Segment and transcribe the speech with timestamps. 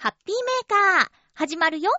[0.00, 1.90] ハッピーメーカー、始まるよ。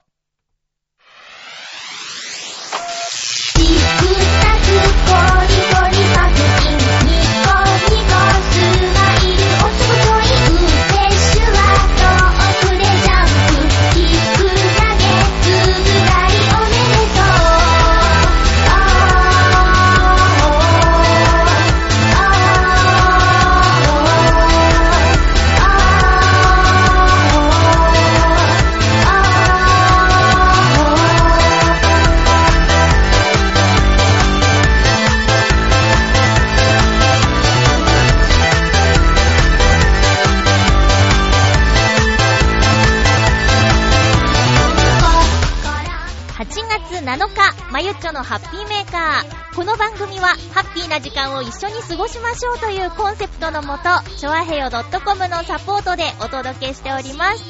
[47.71, 49.55] まゆっちょのハッピーメーカー。
[49.55, 53.83] この番組は、ハッピーな時間を一緒に過ごしましょうというコンセプトのもと、
[54.17, 57.43] ちょあへよ .com のサポートでお届けしております。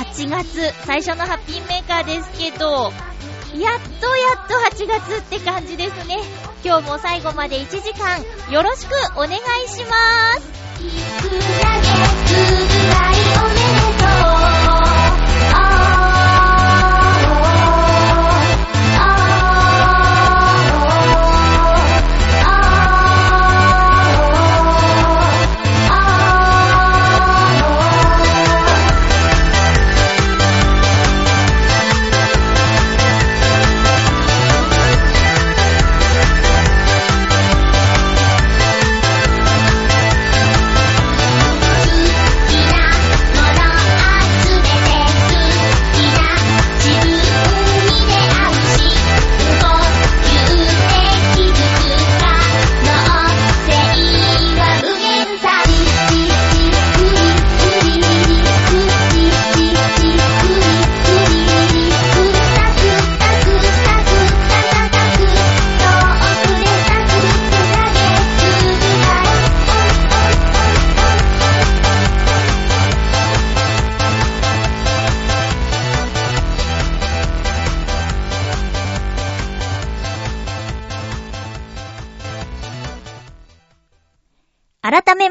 [0.00, 2.90] 8月、最初のハッピーメーカーですけど、
[3.54, 6.22] やっとやっと8月って感じですね。
[6.64, 9.36] 今日も最後まで1時間、よろしくお願い
[9.68, 9.96] しま
[10.40, 10.48] す。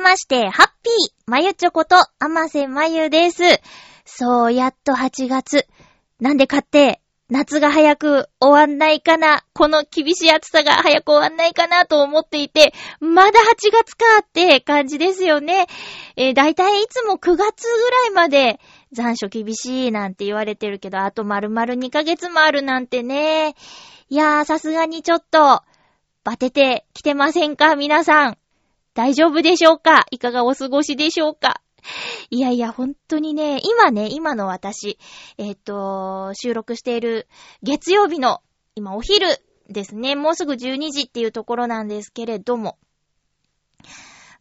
[0.08, 0.94] まして、ハッピー
[1.26, 3.44] まゆちょこと、あませまゆです。
[4.06, 5.68] そう、やっと8月。
[6.22, 13.34] なんでかって、夏が早く終わんないかな、この厳しい暑さが早く終わんないかなと思っていて、まだ8
[13.70, 15.68] 月かって感じですよね。
[16.16, 17.48] えー、だいたいいつも9月ぐら
[18.08, 18.62] いまで
[18.94, 23.56] 残暑厳しいなんて言われてるけど、あと丸々2ヶ月もあるなんてね。
[24.08, 25.64] いやー、さすがにちょっと、
[26.24, 27.76] バテてきてませんか？
[27.76, 28.38] 皆さん。
[28.98, 30.08] 大丈夫でしょうか？
[30.10, 31.62] いかがお過ごしでしょうか？
[32.32, 34.98] いやいや、本当にね、今ね、今の私、
[35.38, 37.28] えっ、と、収録している
[37.62, 38.42] 月曜日の、
[38.74, 39.28] 今お昼
[39.70, 42.80] ですね、もうすぐ12時っていうところなんですけれども、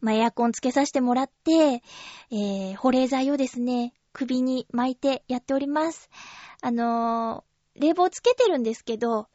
[0.01, 1.83] まあ、エアコンつけさせてもらって、
[2.31, 6.09] えー、保冷剤をですね、首に巻いてやっております。
[6.63, 9.27] あのー冷房つけてるんですけど、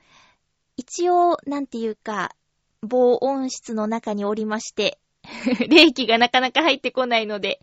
[0.77, 2.35] 一応、なんていうか、
[2.81, 4.99] 防音室の中におりまして、
[5.69, 7.61] 冷気がなかなか入ってこないので、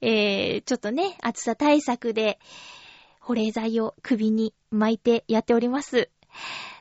[0.00, 2.38] えー、ちょっとね、暑さ対策で、
[3.20, 6.10] 保冷剤を首に巻いてやっております。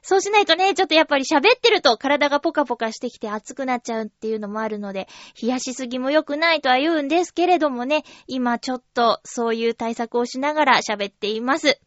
[0.01, 5.07] そうしないとね、ちょっとやっぱり喋ってると体がポカポカしてきて熱くなっちゃうっていうのもあるので、
[5.41, 11.79] 冷やしすぎも良くないとは言うんですけれどもね、今ちょっとそういう対策をしながら喋っています。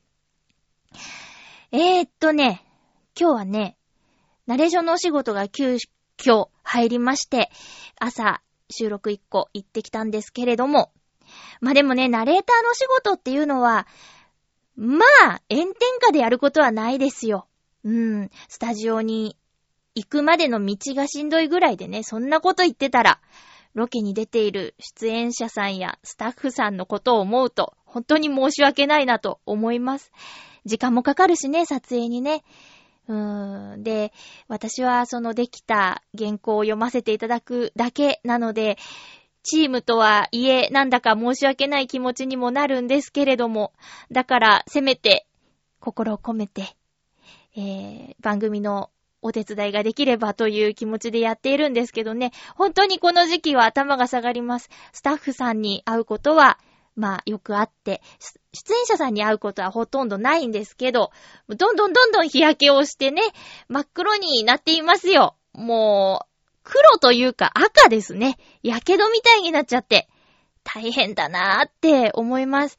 [1.72, 2.64] えー、っとね、
[3.20, 3.76] 今日はね、
[4.46, 5.76] ナレーションのお仕事が急
[6.18, 7.50] 遽入りまして、
[7.98, 10.92] 朝収録1個行ってきたんですけれども、
[11.60, 13.86] まあ、でもね、ナレーターの仕事っていうのは、
[14.76, 17.46] まあ、炎天下でやることはないですよ。
[17.84, 19.36] うん、スタジオに
[19.94, 23.20] 行くまでの道がしんどいぐらいでね、そんなこと言ってたら、
[23.74, 30.12] ロケに出ている出演者さんやスタッフさんのことを思うと、本当に申し訳ないなと思います。
[30.64, 32.42] 時間もかかるしね、撮影にね。
[33.08, 33.82] うん。
[33.82, 34.12] で、
[34.48, 38.78] 私はそのできた原稿を読ませていただくだけなので、
[39.42, 43.72] チームとはいえ、なんだか申し訳ない気持ちにもなるんですけれども、
[44.10, 45.26] だから、せめて、
[45.78, 46.76] 心を込めて、
[47.56, 48.90] えー、番組の
[49.22, 54.68] お手伝いができればという気持ちでやっているんですけどね、本当にこの時期は頭が下がります。
[54.92, 56.58] スタッフさんに会うことは、
[56.96, 58.02] まあ、よくあって、
[58.52, 61.12] 出演者さんに会うことはほとんどないんですけど、
[61.48, 63.22] どんどんどんどん日焼けをしてね、
[63.68, 65.36] 真っ黒になっていますよ。
[65.52, 68.38] もう、黒というか赤ですね。
[68.62, 70.08] 火傷みたいになっちゃって。
[70.64, 72.78] 大変だなーって思います。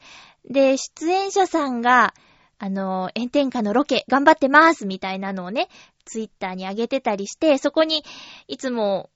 [0.50, 2.14] で、出演者さんが、
[2.60, 5.70] あの、炎天下のロケ頑張ってますみたいなのをね、
[6.06, 8.04] ツイッターに上げてたりして、そこに
[8.48, 9.10] いつも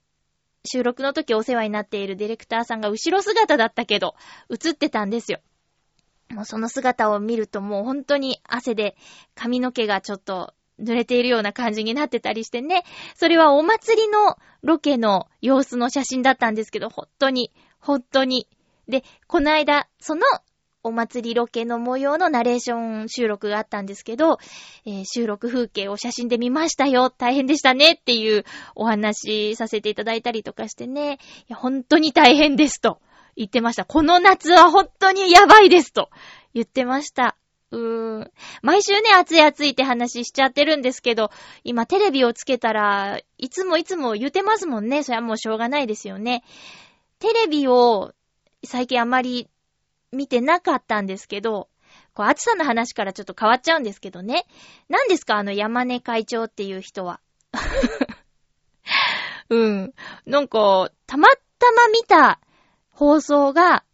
[0.64, 4.14] 収録の時お世話になっているディレクターさんが後ろ姿だったけど、
[4.50, 5.40] 映ってたんですよ。
[6.30, 8.96] もうその姿を見るともう本当に汗で
[9.34, 12.84] 髪の毛がちょっと濡れているような感じになってたりしてね。
[13.14, 18.48] それはお祭りのロケの様子の写真だったんですけど、本当に、本当に。
[18.88, 20.22] で、この間、その
[20.84, 24.38] お祭りロケの模様のナレーション収録があったんですけど、
[24.84, 28.44] えー、収録風景を写真で見ましたよ、大変でしたねっていう
[28.74, 31.18] お話させていただいたりとかしてね、
[31.54, 33.00] 本当に大変ですと
[33.36, 33.84] 言ってました。
[33.84, 36.10] この夏は本当にやばいですと
[36.52, 37.36] 言ってました。
[37.70, 38.30] うーん。
[38.62, 41.30] 毎週ね、暑い暑いって話しちゃってるんですけど、
[41.64, 45.02] 今テレビをつけたら、いつもいつも言ってますもんね。
[45.02, 46.44] それはもうしょうがないですよね。
[47.18, 48.12] テレビを
[48.64, 49.48] 最近あまり
[50.12, 51.68] 見てなかったんですけど、
[52.14, 54.44] こう、暑さの話からちょっと変わっちゃうんですけどね。
[54.88, 57.20] 何ですかあの山根会長っていう人は。
[59.48, 59.94] うん。
[60.26, 61.28] なんか、たま
[61.58, 62.40] たま見た
[62.90, 63.84] 放送が、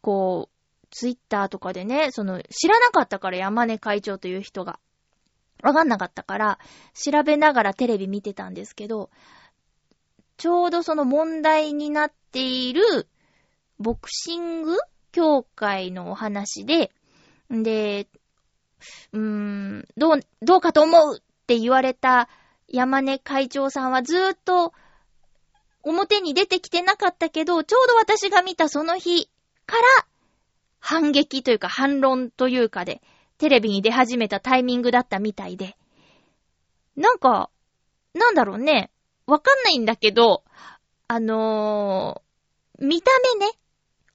[0.00, 4.78] こう、ツイッターとかでね、その、知らなかったから山根会長という人が。
[5.62, 6.58] わかんなかったから、
[6.92, 9.10] 調べながらテレビ見てたんですけど、
[10.36, 13.08] ちょうどその問題になっている、
[13.78, 14.76] ボクシング
[15.14, 16.90] 協会のお話で、
[17.48, 18.08] で、
[19.12, 22.28] うーん、どう、どうかと思うって言われた
[22.66, 24.72] 山根会長さんはずーっと
[25.84, 29.26] 表に出てきてなかったけど、ちょうど私が見たその日
[29.66, 30.06] から
[30.80, 33.00] 反撃というか反論というかで、
[33.38, 35.76] テレビに出始めたタイミングだったみたいで。
[36.96, 37.50] なんか、
[38.14, 38.90] なんだろうね。
[39.26, 40.42] わかんないんだけど、
[41.06, 43.52] あのー、見た目ね、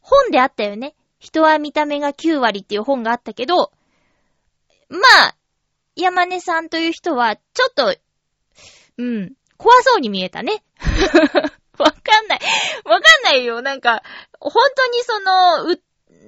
[0.02, 0.96] 本であったよね。
[1.20, 3.72] 人は見た目が9割っていう本があったけど、
[4.90, 4.98] ま
[5.28, 5.36] あ、
[5.96, 7.96] 山根さんという人は、ちょっと、
[8.98, 10.64] うん、怖そうに見えたね。
[11.78, 12.40] わかんない。
[12.86, 13.62] わかんないよ。
[13.62, 14.02] なんか、
[14.40, 15.82] 本当にその、う、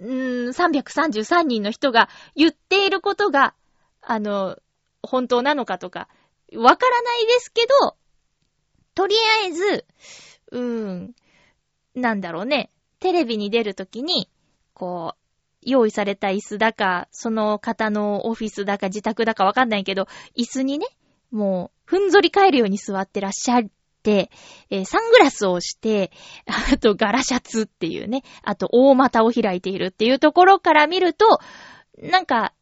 [0.04, 3.54] うん、333人の人が言っていることが、
[4.02, 4.58] あの、
[5.02, 6.08] 本当なのかとか、
[6.56, 7.96] わからないですけど、
[8.94, 9.86] とりあえず、
[10.52, 11.16] うーん、
[11.96, 12.70] なんだろうね。
[13.01, 14.30] テレビに出るときに、
[14.74, 15.21] こう、
[15.63, 20.07] 用意された椅子だか、その方のオフィスだか自宅だかわかんないけど、
[20.38, 20.88] 椅子にね、
[21.31, 23.63] もう、ふんぞり返るように座ってらっしゃっ
[24.03, 24.30] て、
[24.69, 26.12] えー、サングラスをして、
[26.45, 31.39] あとガラシャツっていうね、あと大股を開いているっていうところから見ると、
[31.98, 32.53] なんか、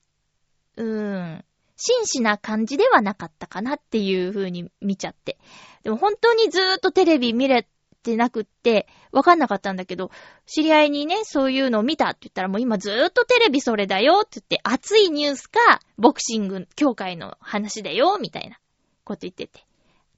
[0.77, 1.45] うーん、
[1.75, 5.37] 真摯な感じではなかったかなっていう風に見ちゃって。
[5.83, 7.67] でも本当にずーっとテレビ見れ
[7.99, 10.09] ってなくって、わかんなかったんだけど、
[10.45, 15.59] 知り合いにね、そういうのを見たって言ったらもう今ずーっとテレビそれだよって言って、熱いニュースか、
[15.97, 18.57] ボクシング協会の話だよ、みたいな
[19.03, 19.65] こと言ってて。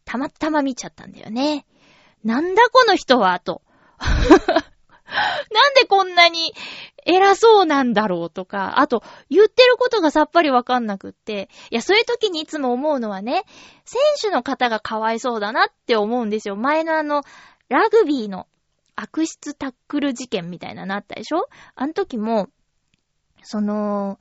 [0.06, 1.66] たまたま見ちゃったんだよね。
[2.24, 3.64] なんだこの人は、と。
[5.12, 6.54] なんでこんなに
[7.06, 13.44] 偉そうなんだろうとか、あと、言ってることがさっぱりわかんなくって、いや、そういう時にいつも思うのはね、
[13.86, 16.56] 選手の方がかわいそうだなって思うんですよ。
[16.56, 17.24] 前のあの、
[17.72, 18.48] ラグビーの
[18.98, 21.48] 悪質タックル事件みたいなのあったでしょ？
[21.76, 22.50] あの時も、
[23.44, 24.20] その、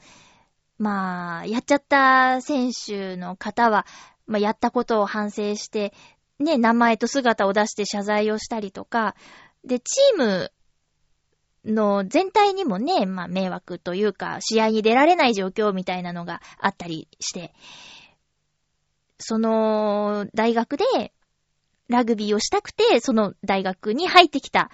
[0.78, 3.86] まあ、やっちゃった選手の方は、
[4.26, 5.92] まあ、やったことを反省して、
[6.38, 9.16] ね、名前と姿を出して謝罪をしたりとか、
[9.64, 10.52] で、チーム
[11.64, 17.52] の全体にもね、まあ、迷惑というか、試合に出られない状況みたいなのがあったりして、
[19.18, 21.12] その、大学で、
[21.90, 24.70] ラグビーをしたくて、その大学に入ってきた。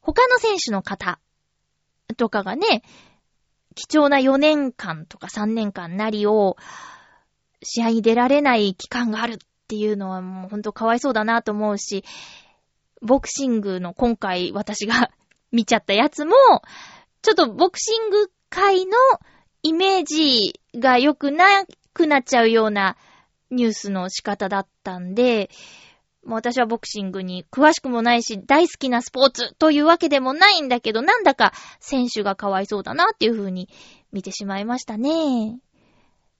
[0.00, 1.18] 他の選手の方
[2.16, 2.82] とかがね、
[3.74, 6.56] 貴重な4年間とか3年間なりを、
[7.62, 12.04] 試合に出られない期間があるっていうのはもうほんとかわいそうだなと思うし、
[13.00, 15.10] ボクシングの今回私が
[15.52, 16.34] 見ちゃったやつも、
[17.22, 18.92] ちょっとボクシング界の
[19.62, 22.96] イメージが良くなくなっちゃうような
[23.50, 25.50] ニュースの仕方だったんで、
[26.24, 33.68] 私はボクシングに詳しくもないし、大好きなスポーツというわけでもないんだけど、なんだか選手がかわいそうだなっていう風に
[34.12, 35.58] 見てしまいましたね。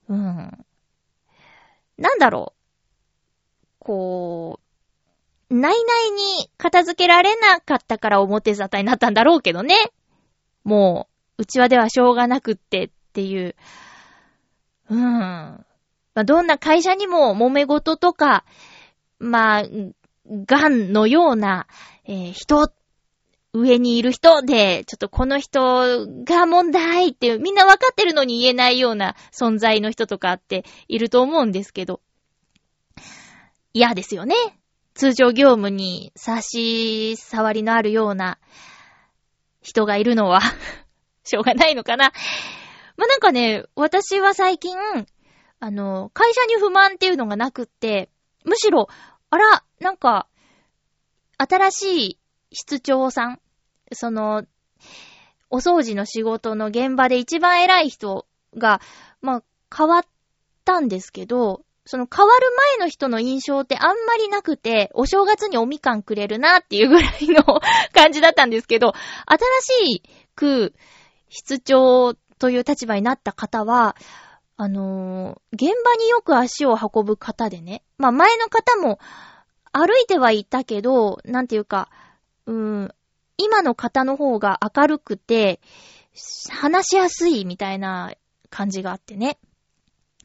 [0.09, 0.67] うん。
[1.99, 2.63] なんだろう。
[3.81, 4.61] こ
[5.51, 9.75] う、内々に片付けられなかったから表沙汰になったんだろうけどね。
[10.65, 11.09] も
[11.39, 13.57] う、内輪ではしょうがなくってっていう。
[14.89, 14.99] うん。
[15.01, 15.65] ま
[16.15, 18.45] あ、どんな会社にも揉め事とか、
[19.23, 19.65] まあ、
[20.27, 21.67] 癌のような、
[22.05, 22.73] えー、人
[23.53, 32.01] 上にいる人で、ちょっとこの人が問題っていう、みんなわかってるのに言えないような存在の人とかっていると思うんですけど。
[33.75, 34.35] 嫌ですよね。
[34.95, 38.39] 通常業務に差し障りのあるような
[39.63, 40.41] 人がいるのは
[41.25, 42.13] しょうがないのかな。
[42.97, 44.77] まあ、なんかね、私は最近、
[45.61, 48.11] あの、会社に不満っていうのがなくって、
[48.45, 48.89] むしろ、
[49.33, 50.27] あら、なんか、
[51.39, 52.19] 新しい
[52.53, 53.41] 室長さん、
[53.91, 54.45] その、
[55.49, 58.27] お掃除の仕事の現場で一番偉い人
[58.59, 58.83] が、
[59.23, 59.43] まあ、
[59.75, 60.03] 変わっ
[60.67, 67.43] たんですけど、その変わる前の人の印象ってあんまりなくて、お正月におみかんくれるなっていうぐらいの
[67.95, 68.93] 感じだったんですけど、
[69.25, 70.03] 新し
[70.37, 70.75] く
[71.31, 73.97] 室長という立場になった方は、
[74.57, 77.83] あのー、現場によく足を運ぶ方でね。
[77.99, 78.99] まあ前の方も
[79.73, 81.89] 歩いてはいたけど、なんていうか、
[82.47, 82.55] うー
[82.85, 82.95] ん、
[83.39, 85.61] 今の方の方が明るくて、
[86.51, 88.13] 話しやすいみたいな
[88.51, 89.39] 感じがあってね。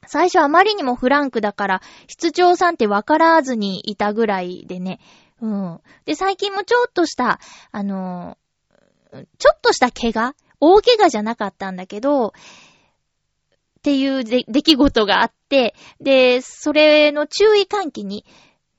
[0.05, 4.99] 最初あまりにもフランクだから、室長さんってわからずにいたぐらいでね。
[5.41, 5.81] うん。
[6.05, 7.39] で、最近もちょっとした、
[7.71, 10.35] あのー、ちょっとした怪我？
[10.59, 12.33] 大怪我じゃなかったんだけど、
[13.77, 18.25] っていう出来事があって、で、それの注意喚起に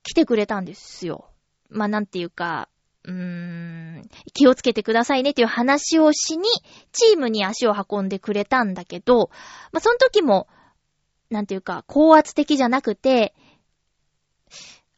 [0.03, 1.31] 来てくれたんですよ。
[1.71, 2.69] まあ、なんていうか、
[3.05, 6.49] うーん、気をつけてくださいねっていう話をしに、
[6.93, 9.31] チームに足を運んでくれたんだけど、
[9.73, 10.49] まあ、その時も、
[11.31, 13.35] なんていうか、高圧的じゃなくて、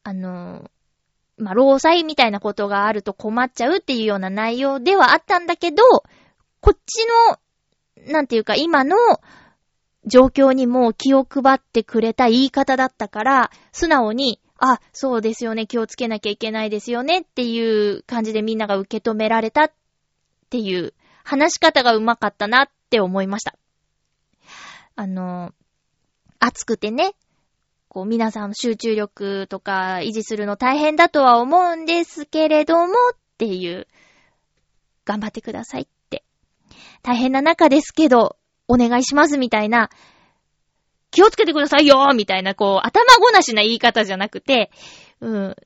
[0.02, 0.70] あの、
[1.36, 5.82] まあ、労災みたいなことがあると困っちゃうっていうような内容ではあったんだけど、
[6.60, 7.06] こっち
[8.06, 8.96] の、なんていうか、今の
[10.06, 19.72] 状況にも気を配ってくれた言い方だったから、素直に、あ、そうですよね、気をつけなきゃいけないですよねっていう感じでみんなが受け止められたっ
[20.50, 23.56] ていう話し方がうまかったなって思いました。
[24.96, 25.52] あの、
[26.38, 27.12] 熱くてね、
[27.88, 33.86] こう皆さん集中力とか維持するの大変だとは思うんですけれどもっていう、
[35.04, 36.24] 頑張ってくださいって
[37.02, 38.36] 大変な中ですけど、
[38.70, 39.90] お願いしますみたいな、
[41.10, 44.70] 気をつけてくださいよみたいな、こう、頭ごなしな言い方じゃなくて、
[45.20, 45.56] うん、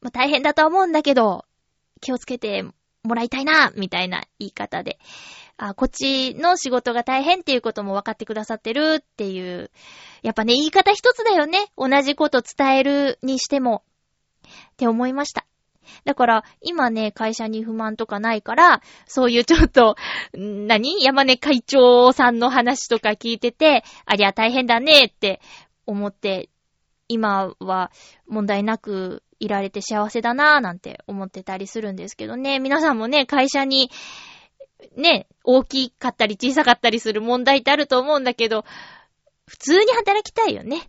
[0.00, 1.44] まあ、大変だとは思うんだけど、
[2.00, 2.64] 気をつけて
[3.02, 5.00] もらいたいなみたいな言い方で、
[5.56, 9.70] あ、こっちの仕事が大変っていうことも分かってくださってるっていう、
[10.22, 11.72] やっぱね、言い方一つだよね。
[11.76, 13.82] 同じこと伝えるにしても。
[14.44, 15.46] って思いました。
[16.04, 19.96] だから、今ね、会社に不満とかないから、そういうちょっと、
[20.34, 21.02] 何？
[21.02, 25.40] 山根会長さんの話とか聞いてて、ありゃ大変だねって
[25.86, 26.48] 思って、
[27.08, 27.90] 今は
[28.26, 32.58] 問題なくいられて幸せだなぁなんて思ってたりするんですけどね。
[32.58, 33.90] 皆さんもね、会社に、
[34.96, 38.64] ね、大きかったり小さかったりする問題ってあると思うんだけど、
[39.46, 40.80] 普通に働きたいよね。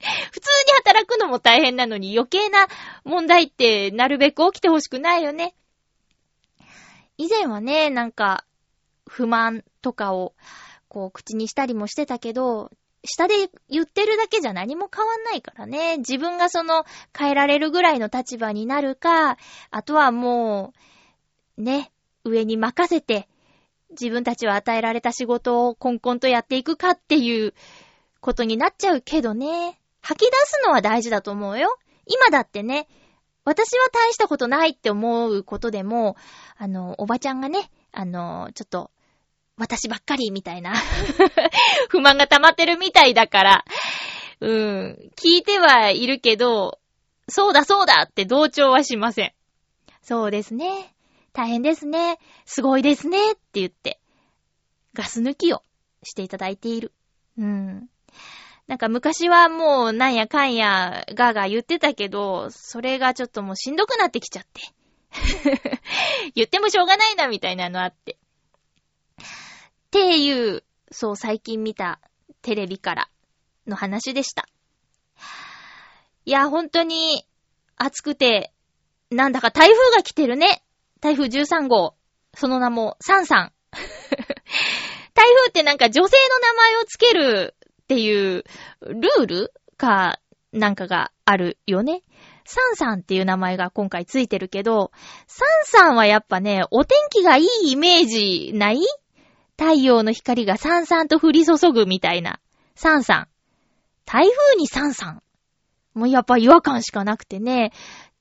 [0.32, 2.66] 普通に働くのも大変なのに余計な
[3.04, 5.54] 問題ってなるべく起きてほしくないよね。
[7.18, 8.44] 以前はね、なんか、
[9.06, 10.34] 不満とかを、
[10.88, 12.70] こう、口にしたりもしてたけど、
[13.04, 13.34] 下で
[13.70, 15.98] 言ってるだけじゃ何も変わんないからね。
[15.98, 16.84] 自分がその、
[17.16, 19.38] 変えられるぐらいの立場になるか、
[19.70, 20.74] あとはも
[21.56, 21.90] う、ね、
[22.24, 23.28] 上に任せて、
[23.90, 27.54] 自分たちは与えられた仕事をコンコンとやっていくかっていう
[28.20, 29.80] ことになっちゃうけどね。
[30.06, 31.76] 吐き出すのは大事だと思うよ。
[32.06, 32.86] 今だってね、
[33.44, 36.16] 私は大したことないって思うことでも、
[36.56, 38.92] あの、おばちゃんがね、あの、ちょっと、
[39.56, 40.74] 私ばっかりみたいな
[41.88, 43.64] 不満が溜まってるみたいだから、
[44.40, 46.78] うん、聞いてはいるけど、
[47.28, 49.32] そうだそうだって同調はしません。
[50.02, 50.94] そうですね。
[51.32, 52.18] 大変ですね。
[52.44, 53.32] すごいですね。
[53.32, 53.98] って言って、
[54.94, 55.62] ガス抜きを
[56.04, 56.92] していただいている。
[57.38, 57.88] うん。
[58.66, 64.60] なんか昔はもうなんやかんやガーガー言ってたけど、それがちょっともうしんどくなってきちゃって。
[66.34, 68.16] 言ってもしょうがないなみたいなのあって。
[68.16, 68.16] っ
[69.90, 72.00] ていう、そう最近見た
[72.42, 73.08] テレビから
[73.66, 74.48] の話でした。
[76.24, 77.24] いや、本当に
[77.76, 78.52] 暑くて、
[79.10, 80.64] なんだか台風が来てるね。
[81.00, 81.94] 台風13号。
[82.34, 83.52] その名も、サンサン。
[85.14, 87.54] 台風ってなんか女性の名前をつける
[87.86, 88.42] っていう
[88.80, 90.18] ルールか
[90.52, 92.02] なんかがあるよね。
[92.44, 94.90] サンサンっていう名前が今回ついてるけど、
[95.28, 98.80] サンサンはやっぱね、お天気がいいイメージない？
[99.56, 102.40] 太陽の光がサンサンと降り注ぐみたいな。
[102.74, 103.28] サンサン。
[104.04, 105.22] 台風にサンサン。
[105.94, 107.72] もうやっぱ違和感しかなくてね。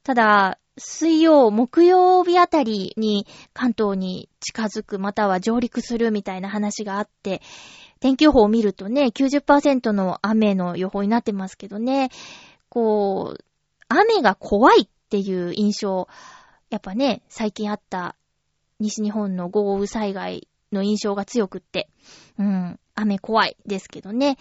[0.03, 7.41] ただ、水曜、木曜日あたりに関東に近づくまたは上陸するみたいな話があって、
[8.05, 12.11] 天気予報を見るとね、90%の雨の予報になってますけどね、
[12.69, 13.43] こう、
[13.87, 16.07] 雨が怖いっていう印象、
[16.69, 18.15] やっぱね、最近あった
[18.79, 21.89] 西日本の豪雨災害の印象が強くって、
[22.37, 24.37] うん、雨怖いですけどね、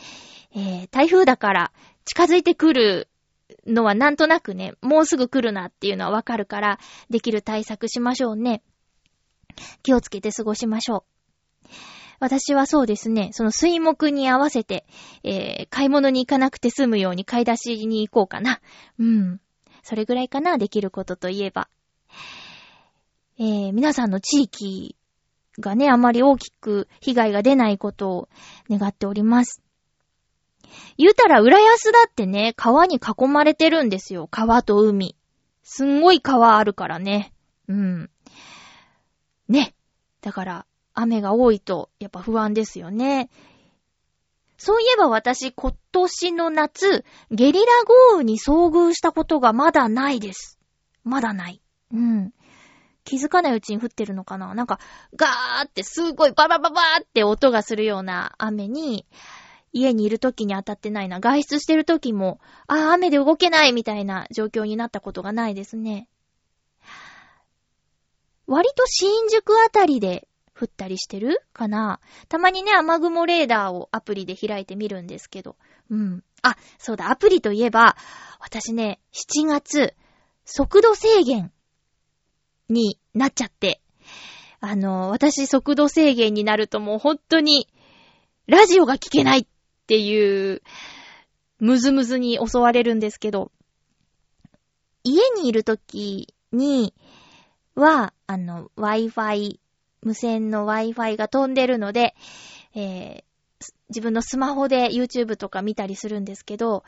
[0.55, 1.73] えー、台風だから
[2.05, 3.09] 近づいてくる
[3.67, 6.79] のはなんとなくね、もうすぐ来るなっていうのはわかるから、
[7.09, 8.63] できる対策しましょうね。
[9.83, 11.14] 気をつけて過ごしましょう。
[12.21, 14.87] 私はそうですね、その水木に合わせて、
[15.23, 18.61] えー、買い物に行かなくて済むように買い出しに行こうかな。
[18.99, 19.41] うん。
[19.83, 21.69] それぐらいかな、できることといえば。
[23.39, 24.97] えー、皆さんの地域
[25.59, 28.29] がね、あまり大きく被害が出ないことを
[28.71, 29.63] 願っております。
[30.97, 34.29] 言うたら、浦安だってね、川に囲まれてるんですよ。
[34.29, 35.17] 川と海。
[35.63, 37.33] すんごい川あるからね。
[37.69, 38.11] うん。
[39.49, 39.75] ね。
[40.21, 43.29] だから、雨が多いと、やっぱ不安ですよね。
[44.57, 47.67] そういえば私、今年の夏、ゲリラ
[48.11, 50.59] 豪雨に遭遇したことがまだないです。
[51.03, 51.61] まだない。
[51.93, 52.33] うん。
[53.05, 54.79] 気づかないうちに降ってるのかななんか、
[55.15, 59.07] ガーってすごいババババーって音がするような雨に、
[59.73, 61.19] 家にいる時に当たってないな。
[61.21, 66.09] 外出してる時も、ああ、雨で動けないみたいな状況になったことがないですね。
[68.47, 75.57] 割と新宿あたりで降ったりしてるかなたまにね、雨雲レーダーをアプリで開いてみるんですけど。
[75.91, 76.25] うん。
[76.43, 77.97] あ、そうだ、アプリといえば、
[78.39, 79.95] 私ね、7月、
[80.45, 81.53] 速度制限
[82.69, 83.81] になっちゃって。
[84.61, 87.69] あの、私速度制限になるともう本当に、
[88.47, 89.47] ラジオが聞けないっ
[89.87, 90.63] ていう、
[91.59, 93.51] むずむずに襲われるんですけど、
[95.03, 96.95] 家にいるときに
[97.75, 99.59] は、あの、Wi-Fi、
[100.05, 102.15] 無線の Wi-Fi が飛んでるので、
[102.75, 103.25] えー
[103.89, 106.85] 自分のスマホで YouTube とか見たりするんですけど、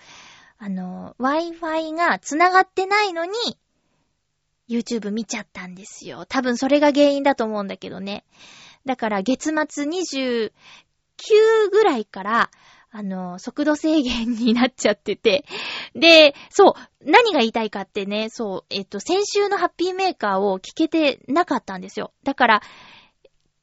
[0.59, 3.33] あの、Wi-Fi が繋がってないのに、
[4.69, 6.27] YouTube 見ちゃったんですよ。
[6.27, 8.25] 多分それが原因だと思うんだけどね。
[8.85, 10.51] だから月末29
[11.71, 12.51] ぐらいから、
[12.91, 15.45] あの、速度制限になっちゃってて。
[15.95, 16.73] で、そう、
[17.05, 22.13] 何が言いたいかってね、そう、えっと、先週のハッピーメーカーを聞けてなかったんですよ。
[22.25, 22.63] だから、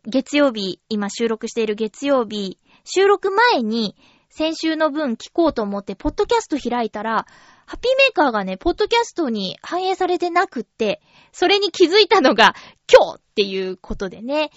[0.06, 3.96] 月曜日、今収録している月曜日、収録前に
[4.30, 7.26] 先週の分聞こうと思って、ポッドキャスト開いたら、
[7.66, 12.54] ハッピーメーカーがね、ポッドキャストに反映されてなくって、それに気づいたのが
[12.92, 14.52] 今日っていうことでね、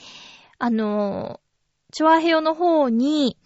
[0.59, 3.39] あのー、チョアヘヨの方に、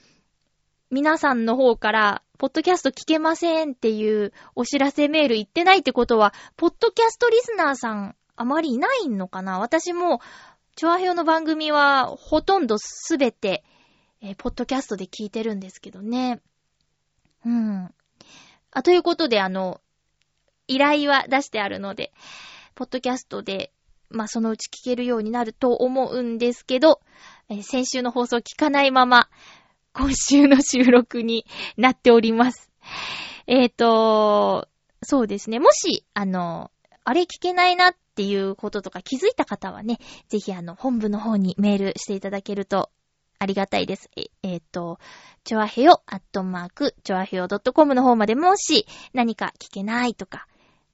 [0.90, 9.58] 皆さんの方から、ポッドキャスト聞けませんっていうお知らせメール言ってないってことは、ポッドキャストリスナーさんあまりいないのかな？
[9.58, 10.22] 私も、
[10.76, 13.64] チョアヘヨの番組はほとんどすべて、
[14.22, 16.40] えーポッドキャストで聞いてるんですけどね。
[17.44, 17.94] うん。
[18.70, 19.80] あ、ということで、あの、
[20.68, 22.12] 依頼は出してあるので、
[22.74, 23.72] ポッドキャストで、
[24.08, 27.00] まあ、そのうち聞けるようになると思うんですけど、
[27.48, 29.28] えー先週の放送聞かないまま、
[29.92, 32.70] 今週の収録になっております。
[33.46, 34.68] えっ、と、
[35.02, 35.58] そうですね。
[35.58, 36.70] もし、あの、
[37.04, 42.90] あれ聞けないなっっていうこととか気づいた方はね、ぜひあの、本部の方にメールしていただけると
[43.38, 44.10] ありがたいです。
[44.14, 44.98] え、えっ、と、
[45.42, 50.46] ちょあへよ、アットマーク、ちょあへよ .com の方までもし何か聞けないとか、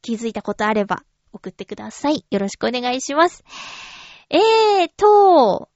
[0.02, 2.24] 気づいたことあれば送ってください。
[2.30, 3.42] よろしくお願いします。
[4.30, 5.68] えーと、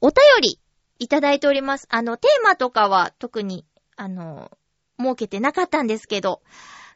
[0.00, 0.60] お便り
[0.98, 1.86] いただいております。
[1.90, 4.50] あの、テーマとかは特に、あの、
[4.98, 6.40] 設けてなかったんですけど、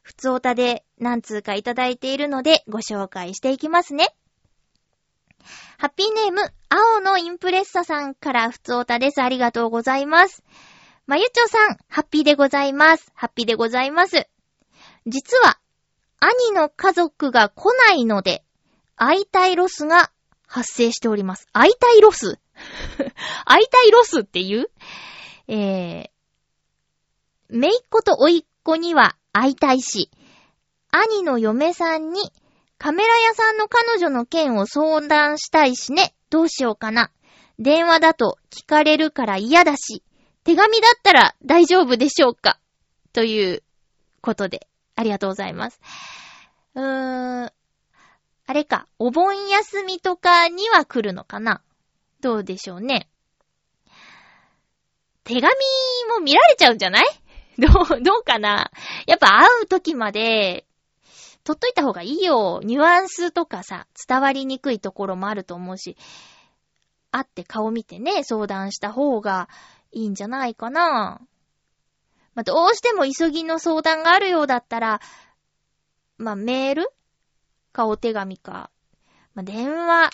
[0.08, 4.14] 普通おたで何通かいただいているのでご紹介していきますね。
[5.76, 6.40] ハッピーネーム、
[6.70, 9.20] 青のインプレッサさんから普通おたです。
[9.20, 10.42] ありがとうございます。
[11.06, 13.12] まゆちょさん、ハッピーでございます。
[13.14, 14.26] ハッピーでございます。
[15.06, 15.58] 実は、
[16.20, 18.42] 兄の家族が来ないので、
[18.96, 20.10] 会いたいロスが
[20.46, 21.46] 発生しております。
[21.52, 22.38] 会いたいロス？
[23.44, 24.70] 会いたいロスって言う？
[25.48, 26.10] えー、
[27.50, 30.10] めいっ子とおいっ子には会いたいし、
[30.90, 32.32] 兄の嫁さんに
[32.78, 36.14] カメラ屋さんの彼女の件を相談したいしね。
[36.30, 37.10] どうしようかな。
[37.58, 40.02] 電話だと聞かれるから嫌だし、
[40.44, 42.58] 手紙だったら大丈夫でしょうか
[43.12, 43.62] という
[44.20, 45.80] ことで、ありがとうございます。
[46.74, 47.52] うーん、
[48.46, 51.62] あれか、お盆休みとかには来るのかな
[52.20, 53.08] どうでしょうね。
[55.24, 55.44] 手紙
[56.08, 57.04] も見られちゃうんじゃない？
[57.60, 58.70] どう、 どうかな？
[59.06, 60.64] やっぱ会う時まで
[61.44, 62.60] 取っといた方がいいよ。
[62.62, 65.96] ニュアンスとかさ、伝わりにくいところもあると思うし、
[67.10, 69.48] 会って顔見てね、相談した方が
[69.92, 71.20] いいんじゃないかな。
[72.34, 75.00] まあ、どうしても急ぎの相談があるようだったら、
[76.18, 76.90] まあ、メール？
[77.72, 78.70] かお手紙か。
[79.34, 80.10] まあ、電話、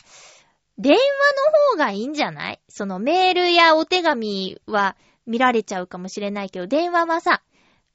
[0.78, 2.60] 電話の方がいいんじゃない？
[2.68, 4.96] そのメールやお手紙は
[5.26, 7.42] 見られちゃうかもしれないけど、電話はさ、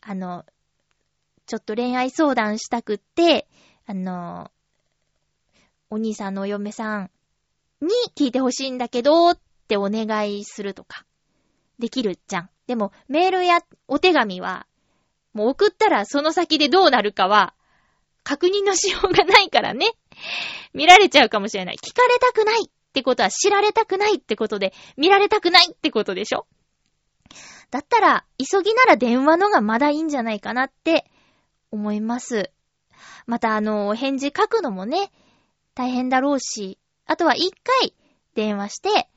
[0.02, 0.46] あの、
[1.46, 3.48] ちょっと恋愛相談したくって、
[3.86, 4.52] あの、
[5.89, 7.12] お兄さんのお嫁さん
[7.82, 11.06] に聞いてほしいんだけど、ってお願いするとか、
[11.80, 12.50] できるじゃん。
[12.68, 14.68] でも、メールやお手紙は、
[15.34, 17.54] もう送ったらその先でどうなるかは、
[18.24, 19.88] 確認のしようがないからね。
[20.74, 21.78] 見られちゃうかもしれない。
[21.78, 26.46] 聞かれたくないってことは知られたくないってことで、見られたくないってことでしょ？
[27.71, 31.05] だったら、急ぎなら電話のがまだいいんじゃないかなって
[31.71, 32.51] 思います。
[33.27, 35.12] また、あの、返事書くのもね、
[35.75, 37.93] 大変だろうし、あとは一回
[38.36, 39.10] 電話して、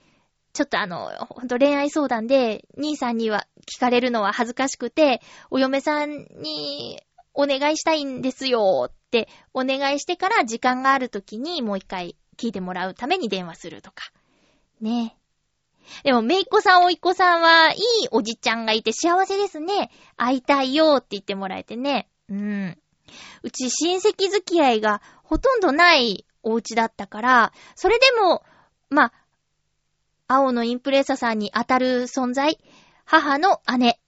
[0.53, 7.01] ちょっとあの、ほんと恋愛相談で、兄さんには聞かれるのは恥ずかしくて、お嫁さんに
[7.35, 14.13] お願いしたいんですよってお願いしてから時間がある時にもう一回聞いてもらうために電話するとか。
[14.81, 15.17] ね
[16.05, 19.91] でも、めいっ子さん、おいっ子さんは、いいおじちゃんがいて幸せですね。
[20.17, 22.09] 会いたいよって言ってもらえてね。
[22.29, 22.79] うん。
[23.43, 28.43] うち親戚付き合いがほとんどないお家だったから、それでも、
[28.91, 29.13] まあ、
[30.29, 32.59] 青のインプレッサさんに当たる存在、
[33.05, 34.01] 母の姉、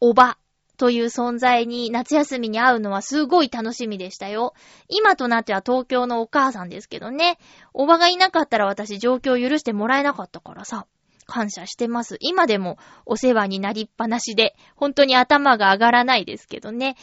[0.00, 0.38] おば
[0.78, 4.54] という存在に夏休みに会うのはすごい楽しみでしたよ。
[4.88, 7.38] 今となっては東京のお母さんですけどね。
[7.74, 10.86] おばがいなかったら私状況を許してもらえなかったからさ。
[11.26, 12.16] 感謝してます。
[12.20, 16.96] 今でもお世話になりっぱなしで、本当に頭が上がらないですけどね。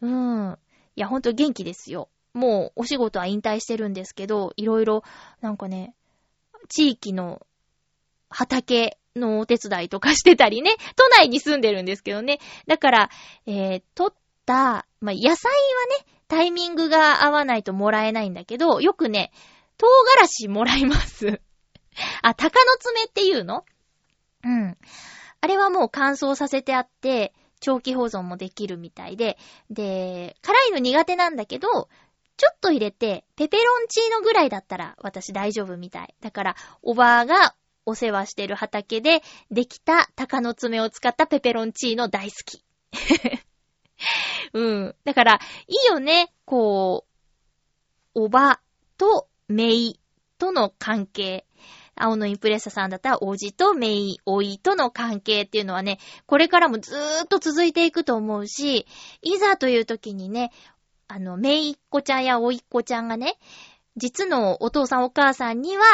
[0.00, 0.58] うーん。
[0.94, 2.08] いや、ほんと元気ですよ。
[2.32, 5.02] もうお仕事は引退してるんですけど、いろいろ、
[5.40, 5.96] なんかね、
[6.68, 7.44] 地域の
[8.28, 12.38] 畑のお手伝いとかしてたりね、 都内に住んでるんですけどね。
[12.66, 13.10] だから、
[13.46, 19.32] えー、取った、まあ、野菜はね、タイミングが合わないともらえないんだけど、よくね、
[19.76, 21.40] 唐辛子もらいます。
[22.22, 23.64] あ、鷹の爪っていうの？
[24.44, 24.78] うん。
[25.40, 29.38] あれはもう乾燥させてあって、長期保存もできるみたいで、
[29.70, 31.88] で、辛いの苦手なんだけど、
[32.36, 36.14] ちょっと入れて、ペペロンチーノぐらいだったら私大丈夫みたい。
[36.20, 37.54] だから、おばあが
[37.86, 42.64] お世話してる畑でできた鷹の爪を使ったペペロンチーノ大好き。
[44.52, 44.94] うん。
[45.04, 46.32] だから、いいよね。
[46.44, 47.06] こ
[48.14, 48.60] う、おば
[48.98, 50.00] とめい
[50.38, 51.46] との関係。
[51.94, 58.86] 青のインプレッサさんだったら、おじとめい、おいとの関係っていうのはね、これからもずーっと続いていくと思うし、
[59.20, 60.52] いざという時にね、
[61.06, 63.38] あの、めいっ子ちゃんやおいっ子ちゃんがね、
[63.96, 65.84] 実のお父さんお母さんには、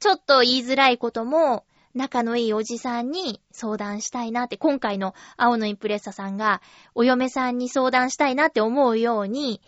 [0.00, 6.62] ちょっと言いづらいことも、仲のいいおじさんに相談したいなって、今回の青のインプレッサさんが、
[6.94, 9.60] お嫁さんに相談したいなって思うように、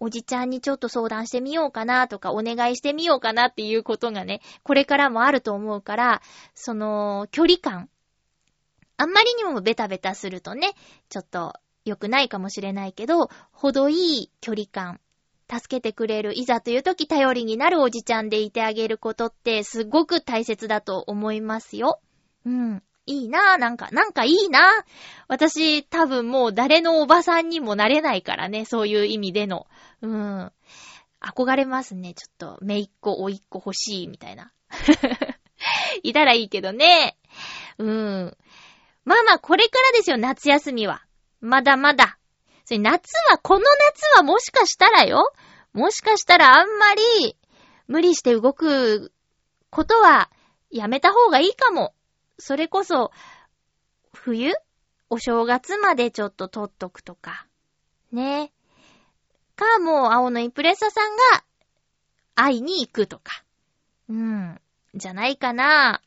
[0.00, 6.22] おじちゃんにちょっと相談してみようかなとか、お願いしてみようかなっていうことがね、これからもあると思うから、
[6.56, 7.88] その、距離感。
[8.96, 10.72] あんまりにもベタベタするとね、
[11.08, 15.00] ちょっと良くないかもしれないけど、ほどいい距離感。
[15.52, 22.00] 助けてくれる、いざという時頼りになるおじちゃんでいてあげることってすごく大切だと思いますよ。
[22.46, 22.82] うん。
[23.04, 24.62] いいなぁ、なんか、なんかいいなぁ。
[25.28, 29.66] 私、多分もう誰のおばさんにもなれないからね、そういう意味での。
[30.02, 30.52] うん。
[31.20, 32.58] 憧れますね、ちょっと。
[32.62, 34.52] めいっ子、おいっ子欲しい、みたいな。
[36.02, 37.18] いたらいいけどね。
[37.78, 38.36] うん。
[39.04, 41.04] まあまあ、これからですよ、夏休みは。
[41.40, 42.18] まだまだ。
[42.64, 45.32] それ夏は、この夏はもしかしたらよ。
[45.72, 47.36] もしかしたらあんまり
[47.88, 49.12] 無理して動く
[49.70, 50.30] ことは
[50.70, 51.94] やめた方がいいかも。
[52.38, 53.10] それこそ、
[54.12, 54.52] 冬
[55.10, 57.46] お正月までちょっと取っとくとか。
[58.12, 58.52] ね。
[59.56, 61.44] か、もう、青のインプレッサさんが、
[62.34, 63.44] 会いに行くとか。
[64.08, 64.60] うん。
[64.94, 66.02] じゃないかな。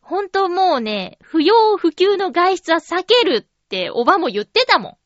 [0.00, 4.96] ほんともうね、不要不急の外出は避けるっておばも言ってたもん。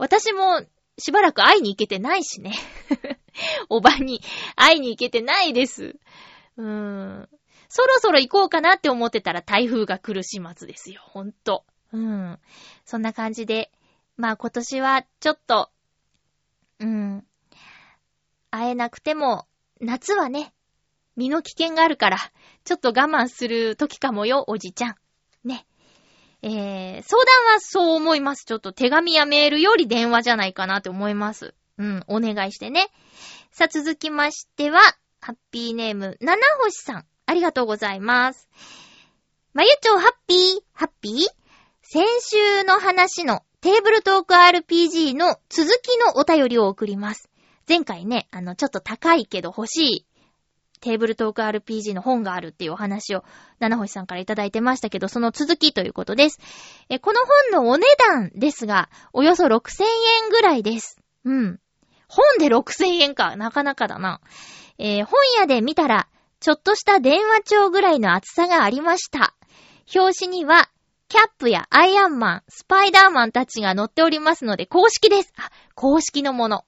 [0.00, 0.62] 私も
[0.96, 2.54] しばらく会いに行けてないしね。
[3.68, 4.22] おばに
[4.56, 5.98] 会いに行けてないです。
[6.56, 7.28] うーん。
[7.68, 11.02] そろそろ行こうかなって思ってたら台風が来る始末ですよ。
[11.04, 11.66] ほんと。
[11.92, 12.38] うん。
[12.86, 13.70] そんな感じで。
[14.16, 15.70] まあ今年はちょっと、
[16.78, 17.26] うん。
[18.50, 19.46] 会えなくても、
[19.80, 20.54] 夏はね、
[21.14, 22.16] 身の危険があるから、
[22.64, 24.94] ちょっと我慢する時かもよ、おじちゃん。
[25.44, 25.66] ね。
[26.42, 28.44] えー、相談はそう思います。
[28.46, 31.54] ちょっと手紙やメールより電話じゃないかなって思います。
[31.78, 32.88] うん、お願いしてね。
[33.52, 34.80] さあ、続きましては、
[35.20, 37.06] ハッピーネーム、七星さん。
[37.26, 38.48] ありがとうございます。
[39.52, 41.28] まゆちょうハッピー、ハッピー？
[41.82, 47.28] 先週の話のテーブルトーク RPG の続きのお便りを送ります。
[47.68, 50.06] 前回ね、あの、ちょっと高いけど欲しい
[50.80, 53.24] テーブルトーク RPG の本があるっていうお話を、
[53.58, 56.38] 七星さんからいただいてましたけど、その続きということです。
[56.88, 57.20] え、この
[57.52, 59.84] 本のお値段ですが、およそ6000
[60.24, 60.98] 円ぐらいです。
[61.24, 61.60] うん。
[62.08, 63.36] 本で6000円か。
[63.36, 64.20] なかなかだな。
[64.78, 66.08] えー本屋で見たら、
[66.40, 69.34] ちょっとした電話帳ぐらいの厚さがありました。
[69.94, 70.70] 表紙には、
[71.08, 75.32] キャップやアイアンマン、スパイダーマンたちが載っておりますので、公式です。
[75.36, 76.64] あ、公式のもの。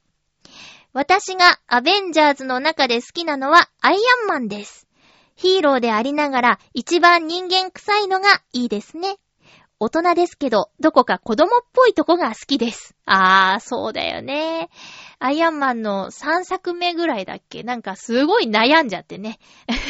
[0.94, 4.86] 私がアベンジャーズの中で好きなのはアイアンマンです。
[5.36, 9.16] ヒーローでありながら一番人間臭いのがいいですね。
[9.80, 12.94] 大人ですけど、どこか子供っぽいとこが好きです。
[13.06, 14.68] あー、そうだよね。
[15.18, 17.62] アイアンマンの3作目ぐらいだっけ？
[17.62, 19.38] なんかすごい悩んじゃってね。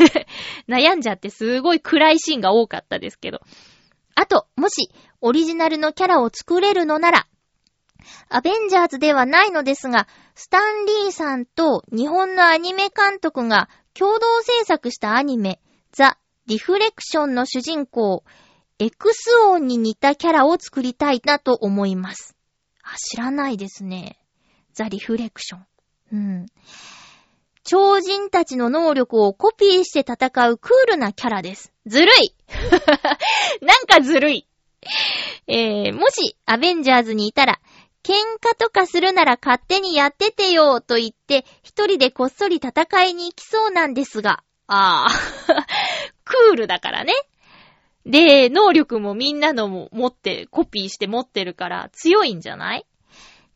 [0.68, 3.40] 悩んじゃってすごい暗いシーンが多かったですけど。
[4.14, 7.26] あと、もし、オリジナルのキャラを作れるのなら、
[8.28, 15.60] アベンジャーズではないのですが、スタンリーさんと日本のアニメ監督が共同制作したアニメ、
[15.92, 18.24] ザ・リフレクションの主人公、
[18.78, 22.36] エクスオンに似たキャラを作りたいなと思います。
[22.82, 24.18] あ、知らないですね。
[24.72, 25.66] ザ・リフレクション。
[26.12, 26.46] うん。
[27.64, 31.72] 超人たちの能力をコピーして戦うクールなキャラです。
[31.86, 32.34] ずるい
[33.64, 34.48] なんかずるい
[35.46, 37.60] えー、もし、アベンジャーズにいたら、
[38.04, 44.42] 喧嘩とかするなら勝手にやっててよと言って、一人でこっそり戦いに行きそうなんですが。
[44.66, 45.08] ああ。
[46.24, 47.12] クールだからね。
[48.04, 52.86] で、能力もみんなのも持って、コピーして持ってるから強いんじゃない？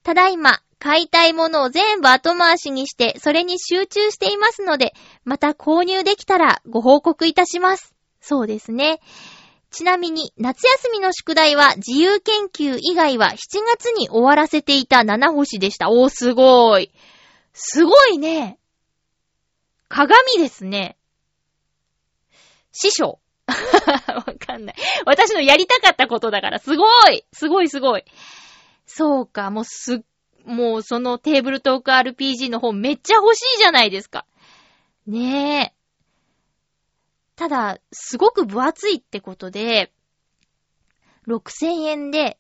[0.05, 7.95] ただいま、買いたいものを全部後回しにして、それに集中していますので、また購入できたらご報告いたします。
[8.21, 9.01] そうですね。
[9.71, 15.91] ちなみに、夏休みの宿題は自由研究以外は7月に終わらせていた七星でした。
[15.91, 16.93] おー、すごい。
[17.53, 18.59] すごいね。
[19.89, 20.97] 鏡ですね。
[22.73, 23.19] 師匠。
[23.47, 24.77] わかんない。
[25.05, 28.05] 私のやりたかったことだから、すごいすごいすごい。
[28.87, 30.03] そうか、もうす、
[30.45, 34.27] もうそのテーブルトーク RPG の本めっちゃ欲しいじゃないですか。
[35.07, 35.76] ねえ。
[37.37, 39.93] ただ、すごく分厚いってことで、
[41.29, 42.39] 6000円で、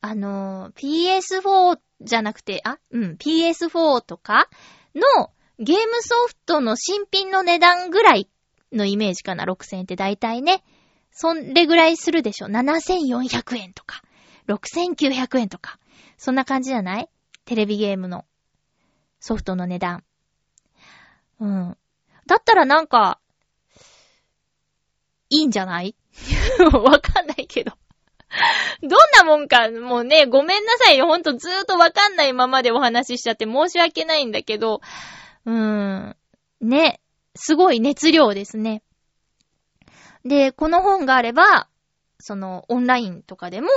[0.00, 4.48] あの、PS4 じゃなくて、あ、うん、PS4 とか
[4.94, 8.28] のゲームソフトの新品の値段ぐらい
[8.72, 10.62] のイメージかな、6000円って大体ね。
[11.12, 12.46] そんれぐらいするでしょ。
[12.48, 14.02] 7400円とか、
[14.48, 15.78] 6900円とか。
[16.16, 17.08] そんな感じじゃない？
[17.44, 18.24] テレビゲームの
[19.20, 20.04] ソフトの値段。
[21.40, 21.76] うん。
[22.26, 23.20] だったらなんか、
[25.32, 25.96] いいんじゃない？
[26.72, 27.72] わかんないけど。
[28.82, 31.06] どんなもんか、もうね、ごめんなさいよ。
[31.06, 34.80] ほんとずーっとわかんないままでお話ししちゃって申し訳ないんだけど、
[35.46, 36.16] うーん。
[36.60, 37.00] ね、
[37.34, 38.82] すごい熱量ですね。
[40.24, 41.68] で、この本があれば、
[42.20, 43.68] その、オンラインとかでも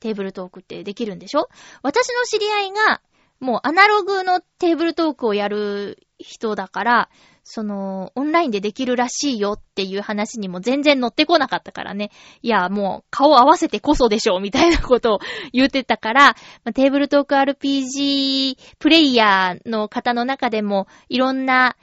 [0.00, 1.48] テーブルトークってできるんでしょ？
[1.82, 3.00] 私の知り合いが、
[3.40, 7.10] もうアナログのテーブルトークをやる人だから、
[7.44, 12.10] その、オンラインでできるらしいよっていう話にも全然乗ってこなかったからね。
[12.42, 15.18] いや、もう顔合わせてこそでしょ、みたいなことを
[15.52, 16.20] 言ってたから、
[16.64, 21.76] まあテーブルトーク RPG プレイヤーの方の中でもいろんな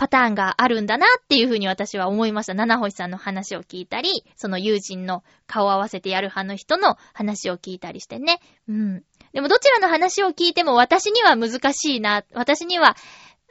[0.00, 2.54] パターンがあるんだなっていうふうに私は思いました。
[2.54, 8.38] 七星さんの話を聞いたり、その友人の顔合わせてやる派の人の話を聞いたりしてね。
[8.66, 9.02] うん。
[9.34, 12.96] でもどちらの話を聞いても私には難しいな、私には、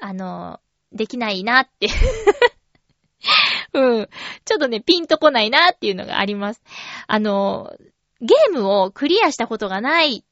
[0.02, 0.60] あの、
[0.92, 1.88] できないなって。
[3.74, 4.10] うん。
[4.46, 6.64] ちょっとね、ピンとこないなっていうのがあります。
[7.08, 7.76] あの、
[8.22, 10.24] ゲームをクリアしたことがないっ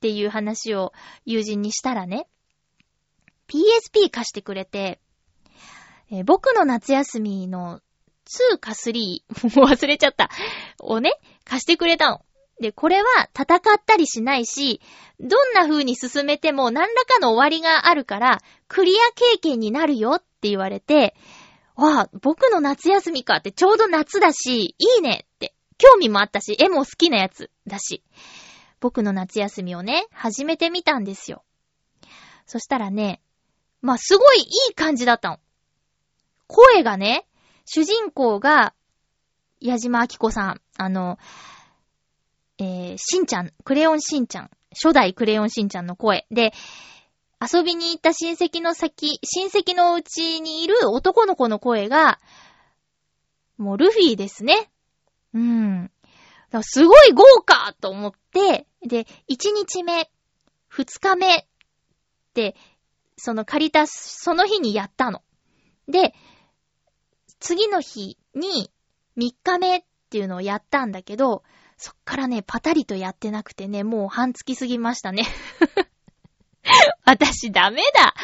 [0.00, 0.92] ていう話を
[1.24, 2.26] 友人にしたらね、
[3.48, 5.00] PSP 貸してくれて、
[6.10, 7.80] え僕の夏休みの
[8.26, 9.22] 2か3、
[9.58, 10.30] もう忘れちゃった、
[10.78, 11.12] をね、
[11.44, 12.24] 貸してくれたの。
[12.60, 14.80] で、これは戦ったりしないし、
[15.20, 21.14] どんな風に進めても何らかの終わりがあるから、クリア経験になるよって言われて、
[21.76, 25.54] わあ、僕の夏休みかってちょうど夏だし、いいねって。
[25.78, 28.02] 興味もあったし、絵も好きなやつだし。
[28.80, 31.44] 僕の夏休みをね、始めてみたんですよ。
[32.46, 33.20] そしたらね、
[33.82, 35.38] まあ、すごいいい感じだったの。
[36.46, 37.26] 声がね、
[37.66, 38.74] 主人公が、
[39.60, 41.18] 矢島明子さん、あの、
[42.58, 46.26] えー、しんちゃん、クレヨンしんちゃん、初代クレヨンしんちゃんの声。
[46.30, 46.52] で、
[47.40, 52.18] 遊びに行った親戚の先、親戚のうちにいる男の子の声が、
[53.58, 54.70] もうルフィですね。
[55.34, 55.90] うん。
[56.62, 60.10] すごい豪華と思って、で、1日目、
[60.72, 61.44] 2日目っ
[62.32, 62.56] て、
[63.18, 65.22] その借りた、その日にやったの。
[65.88, 66.14] で、
[67.38, 68.70] 次の日に
[69.16, 71.42] 3日目っていうのをやったんだけど、
[71.76, 75.26] そっからね、パタリとやってなくてね、もう半月過ぎましたね。
[77.04, 78.14] 私ダメだ。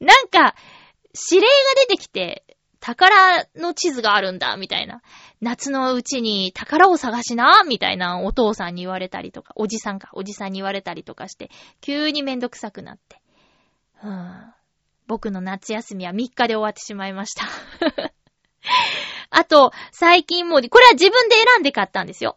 [0.00, 0.54] なんか、
[1.30, 2.44] 指令が出てきて、
[2.80, 3.16] 宝
[3.56, 5.02] の地図があるんだ、みたいな。
[5.40, 13.20] 夏のうちに宝を探しな、みたいなお父さんに言われたりとか、おじさんか、おじさんに言われたりとかして、急にめんどくさくなって。
[14.04, 14.54] うん、
[15.06, 17.46] 僕の夏休みは3日で終わってしまいました。
[19.30, 22.36] あと、最近もう、これは自分で選んで買ったんですよ。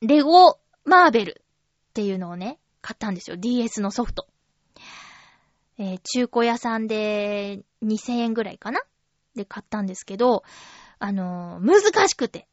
[0.00, 1.42] レゴマーベル
[1.90, 3.36] っていうのをね、買ったんですよ。
[3.36, 4.26] DS のソフト。
[5.78, 8.80] えー中古屋さんで2000円ぐらいかな？
[9.34, 10.44] で買ったんですけど、
[10.98, 12.46] あのー難しくて。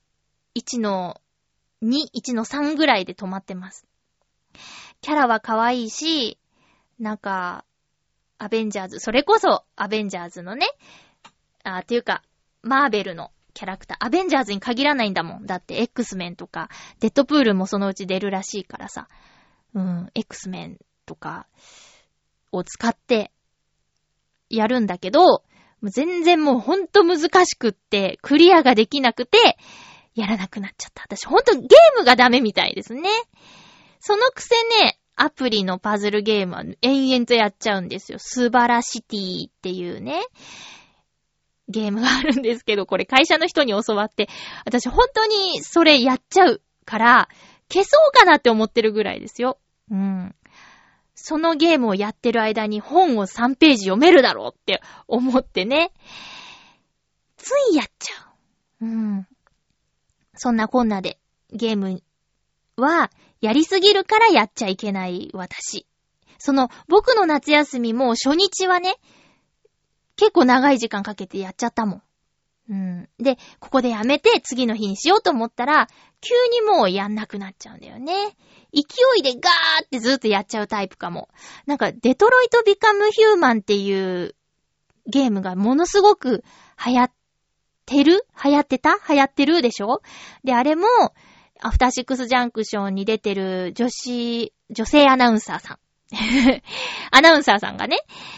[0.55, 1.21] 1の
[1.83, 3.85] 2、1の3ぐらいで止まってます。
[5.01, 6.39] キャラは可愛いし、
[6.97, 7.65] なんか、
[8.37, 10.67] アベンジャーズ、それこそアベンジャーズのね、
[11.63, 12.23] あ、っていうか、
[12.61, 15.45] マーベルのキャラクター、アベンジャーズに限らないんだもん。
[15.47, 19.07] だって X メンとか、デッドプールもそのうち出るらしいからさ。
[19.73, 21.47] うん、X メンとか
[22.51, 23.31] を使って
[24.49, 25.43] やるんだけど、
[25.83, 29.57] 全然もうほんと難しくって、クリアができなくて、
[30.15, 31.03] やらなくなっちゃった。
[31.03, 31.65] 私ほんとゲー
[31.97, 33.09] ムがダメみたいですね。
[33.99, 38.19] そのくせね、アプリのパズルゲームは延々とやっちゃうんですよ。
[38.19, 40.21] スバラシティっていうね、
[41.67, 44.29] ゲームがあるんですけど、これ会社の人に教わって、
[44.65, 47.29] 私本当にそれやっちゃうから、
[47.71, 49.57] 消そうかなって思ってるぐらいですよ。
[49.89, 50.35] うん。
[51.15, 55.91] そのゲームをやってる間に本を3ページ読めるだろうって思ってね。
[57.37, 58.13] ついやっちゃ
[58.81, 58.85] う。
[58.85, 59.27] うん。
[60.35, 61.17] そんなこんなで、
[61.51, 62.01] ゲーム
[62.75, 63.09] は、
[63.41, 65.87] やりすぎるからやっちゃいけない私。
[66.37, 68.95] その、僕の夏休みも初日はね、
[70.15, 72.01] 結構長い時間かけてやっちゃったもん。
[72.67, 73.09] うん。
[73.19, 75.87] で、ここでやめて次の日にしようと思ったら、
[76.21, 78.35] 急にもうやんなくなっちゃうんだよね。
[78.73, 78.81] 勢
[79.19, 81.29] いでガーってずっとやっちゃうタイプかも。
[81.67, 84.35] なんか、デトロイトビカムヒューマンっていう
[85.05, 86.43] ゲームがものすごく
[86.83, 87.11] 流行っ
[87.85, 88.25] てる？
[88.43, 88.97] 流行ってた？
[89.07, 90.01] 流行ってるでしょ？
[90.43, 90.87] で、あれも、
[91.61, 95.77] アフターシックスジャンクションに出てる女子、女性アナウンサーさん。
[97.11, 97.97] アナウンサーさんがね、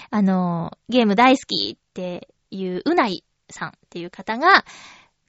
[0.09, 4.65] あの、ゲーム大好きっていううないさんっていう方が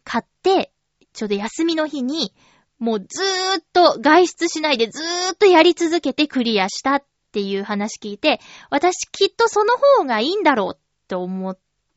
[0.04, 0.72] 買って、
[1.12, 2.32] ちょうど休みの日に、
[2.78, 11.56] もうずーっと外出しないでずーっとやり続けてクリアしたっていう話聞いて、私きっとその方がいいんだろうって思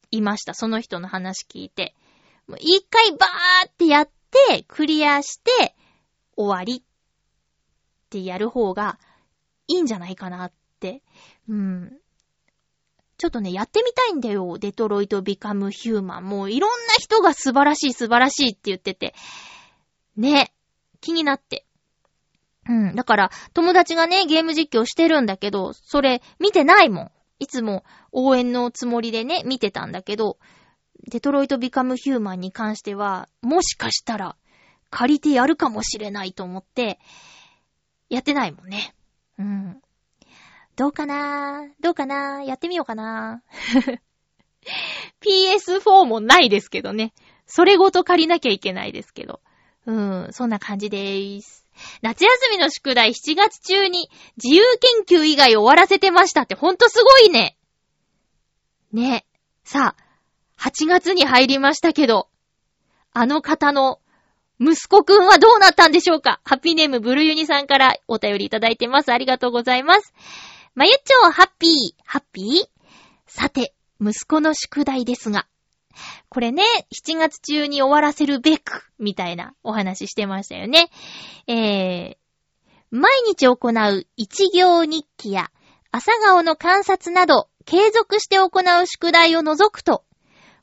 [0.09, 0.53] いました。
[0.53, 1.95] その人の話聞いて。
[2.47, 4.09] もう一回バーってやっ
[4.49, 5.75] て、クリアして、
[6.35, 6.83] 終わりっ
[8.09, 8.99] てやる方が
[9.71, 11.01] いいんじゃないかなって。
[11.47, 11.97] うん。
[13.17, 14.57] ちょっとね、やってみたいんだよ。
[14.57, 16.25] デトロイトビカムヒューマン。
[16.25, 19.13] もういろんな人が素晴らしい素晴らしいって言ってて。
[20.17, 20.51] ね。
[21.01, 21.65] 気になって。
[22.67, 22.95] うん。
[22.95, 27.11] だから、友達がね、ゲーム実況してるんだけど、それ見てないもん。
[27.39, 30.37] いつも応援のつもりでね、見てたんだけど、
[31.09, 34.35] デトロイトビカムヒューマンに関しては、もしかしたら、
[34.91, 36.99] 借りてやるかもしれないと思って、
[38.09, 38.93] やってないもんね。
[39.41, 39.81] うん。
[40.75, 41.67] どうかな？
[41.81, 42.43] どうかな？
[42.43, 43.41] やってみようかな
[45.21, 47.13] PS4 もないですけどね。
[47.47, 49.41] それごと借りなきゃいけないですけど。
[49.87, 51.67] うん、そんな感じでーす。
[52.01, 54.09] 夏休みの宿題7月中に
[54.41, 54.63] 自由
[55.07, 57.57] 研究以外終わらせてましたってほんとすごいね。
[58.93, 59.25] ね。
[59.63, 60.03] さあ、
[60.59, 62.29] 8月に入りましたけど、
[63.13, 63.99] あの方の
[64.63, 66.39] 息子くんはどうなったんでしょうか？
[66.45, 69.11] ハッピーネームブルユニさんからお便りいただいてます。
[69.11, 70.13] ありがとうございます。
[70.75, 71.71] まゆちょ、ハッピー、
[72.05, 72.69] ハッピー？
[73.25, 75.47] さて、息子の宿題ですが、
[76.29, 80.91] これね、7月中に終わらせるべく、みたいなお話してましたよね。
[81.47, 82.15] えー、
[82.91, 85.49] 毎日行う一行日記や
[85.91, 90.03] 朝顔の観察など、継続して行う宿題を除くと、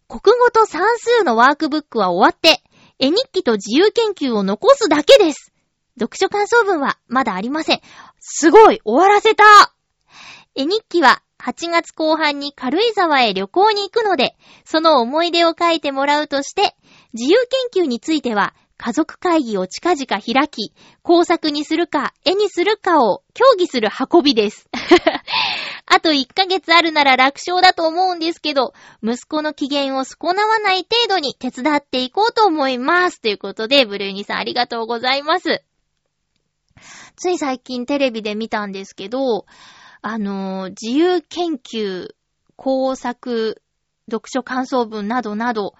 [0.09, 2.63] 国語と算数のワークブックは終わって、
[3.01, 5.53] 絵日記と自由研究を残すだけです。
[5.99, 7.81] 読書感想文はまだありません。
[8.19, 9.45] すごい終わらせた
[10.57, 14.35] 絵日記は8月後半に軽井沢へ旅行に行くので、
[14.65, 16.75] その思い出を書いてもらうとして、
[17.13, 17.39] 自由
[17.73, 20.73] 研究については家族会議を近々開き、
[21.03, 24.69] 工作にするか絵にするかを協議する運びです。
[25.91, 33.21] あと1ヶ月あるなら楽勝だと思うんですけど、息子の機嫌を損なわない程度に手伝っていこうと思います。
[33.21, 35.63] ということで、ブルーニさんありがとうございます。
[37.17, 39.47] つい最近テレビで見たんですけど、
[40.03, 42.11] あの、自由研究、
[42.57, 43.63] 工作、
[44.11, 45.75] 読書感想文などなど、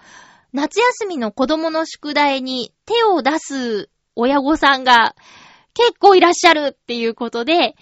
[0.53, 5.15] 夏休みの子供の宿題に手を出す親御さんが
[5.75, 7.77] 結構いらっしゃるっていうことで、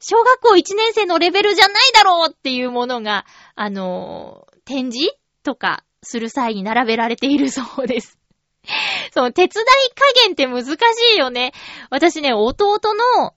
[0.00, 3.24] 小学校1年生のレベルじゃないだろうっていうものが、
[3.54, 8.18] あのー、展示とかする際に並べられているそうです。
[9.14, 11.52] その手伝い加減って難しいよね。
[11.90, 13.34] 私ね、弟の、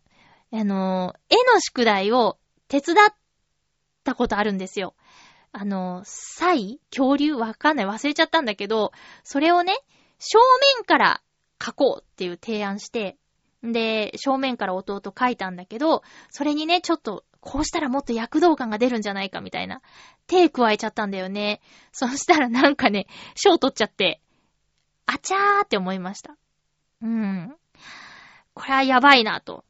[0.51, 2.37] あのー、絵の宿題を
[2.67, 3.13] 手伝っ
[4.03, 4.95] たことあるんですよ。
[5.51, 7.85] あのー、サイ恐竜わかんない。
[7.85, 8.91] 忘れちゃったんだけど、
[9.23, 9.77] それをね、
[10.17, 10.39] 正
[10.75, 11.21] 面から
[11.59, 13.17] 描こうっていう提案して、
[13.63, 19.81] で、正面から弟書いたんだけど、それにね、ちょっと、こうしたらもっと躍動感が出るんじゃないかみたいな、
[20.27, 21.61] 手加えちゃったんだよね。
[21.91, 24.21] そしたらなんかね、賞取っちゃって、
[25.05, 26.37] あちゃーって思いました。
[27.01, 27.55] うん。
[28.53, 29.65] これはやばいなと。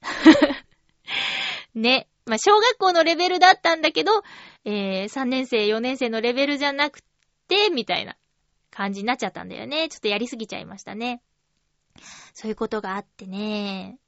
[1.74, 2.08] ね。
[2.24, 4.22] まあ、小学校のレベルだったんだけど、
[4.64, 7.02] えー、3年生、4年生のレベルじゃなく
[7.48, 8.16] て、みたいな
[8.70, 9.88] 感じになっちゃったんだよね。
[9.88, 11.20] ちょっとやりすぎちゃいましたね。
[12.34, 13.98] そういうことがあってね。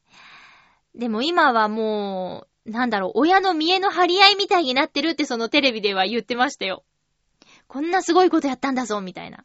[0.94, 6.84] でも今はもう、なんだろう、親の見栄の張り合いみたいになってるってそのテレビでは言ってましたよ。
[7.66, 9.44] こんなすごいことやったんだぞ、みたいな。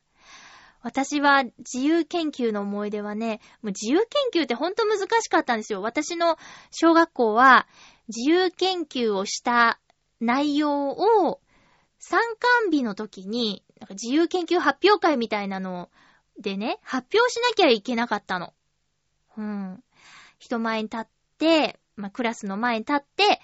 [0.81, 3.99] 私は自由研究の思い出はね、もう自由
[4.31, 5.81] 研究ってほんと難しかったんですよ。
[5.81, 6.37] 私の
[6.71, 7.67] 小学校は
[8.07, 9.79] 自由研究をした
[10.21, 11.41] 内容を
[11.97, 15.89] 参観日の時に、なんか自由研究発表会みたいなのを
[16.39, 18.53] でね、発表しなきゃいけなかったの。
[19.37, 19.83] うん。
[20.39, 23.41] 人前に立って、まあ、クラスの前に立って、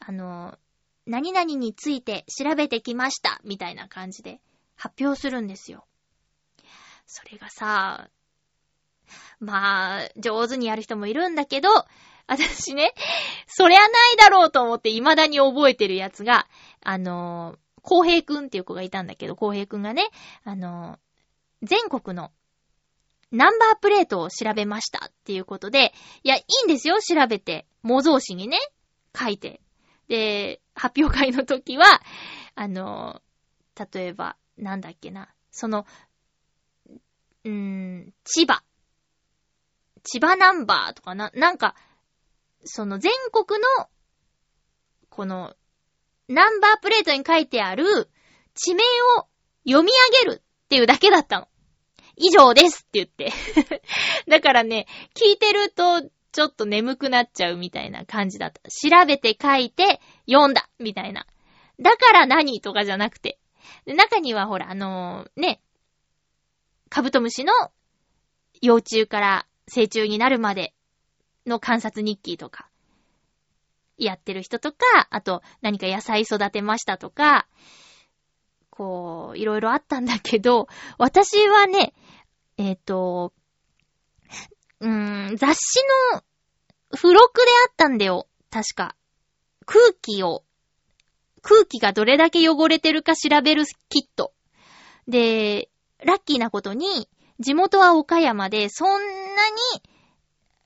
[0.00, 0.58] あの、
[1.06, 4.40] 何々について調べてきました、みたいな感じで
[4.76, 5.86] 発表するんですよ。
[7.06, 8.10] それがさ、
[9.40, 11.68] まあ、上手にやる人もいるんだけど、
[12.26, 12.94] 私ね、
[13.48, 16.46] そりゃないだろうと思って未だに覚えてるやつが、
[16.80, 20.08] あの、浩平くんっていう子がいたんだけど、浩平くんがね、
[20.44, 20.98] あの、
[21.62, 22.30] 全国の
[23.32, 25.92] ナンバープレートを調べましたっていうことで、
[26.24, 27.66] いや、いいんですよ、調べて。
[27.82, 28.58] 模造紙にね、
[29.16, 29.60] 書いて。
[30.08, 32.02] で、発表会の時は、
[32.56, 33.22] あの、
[33.92, 35.86] 例えば、なんだっけな、その、
[37.44, 38.64] うーん、千葉。
[40.02, 41.76] 千葉ナンバーとかな、なんか、
[42.64, 43.88] その全国の、
[45.08, 45.54] この、
[46.26, 48.10] ナンバープレートに書いてある
[48.54, 48.82] 地名
[49.18, 49.28] を
[49.64, 49.92] 読み
[50.24, 51.48] 上げるっていうだけだったの。
[52.14, 53.32] 以上ですって言って。
[54.30, 56.00] だからね、聞いてると、
[56.30, 58.60] ちょっと眠くなっちゃうみたいな感じだった。
[58.70, 60.00] 調べて書いて、
[60.30, 61.26] 読んだみたいな。
[61.80, 63.40] だから何とかじゃなくて。
[63.84, 65.60] 中にはほら、あのーね、
[66.88, 67.52] カブトムシの
[68.62, 70.72] 幼虫から成虫になるまで
[71.46, 72.68] の観察日記とか、
[73.98, 77.48] やってる人とか、あと何か野菜育てましたとか、
[78.80, 80.66] こう、いろいろあったんだけど、
[80.96, 81.92] 私はね、
[82.56, 83.34] えっ、と、
[84.80, 85.80] うーん、雑誌
[86.14, 86.22] の
[86.90, 88.26] 付録であったんだよ。
[88.48, 88.96] 確か。
[89.66, 90.44] 空気を、
[91.42, 94.32] 空気がどれだけ汚れてるか調べるキット。
[95.06, 95.68] で、
[96.02, 97.06] ラッキーなことに、
[97.38, 99.82] 地元は岡山で、そんなに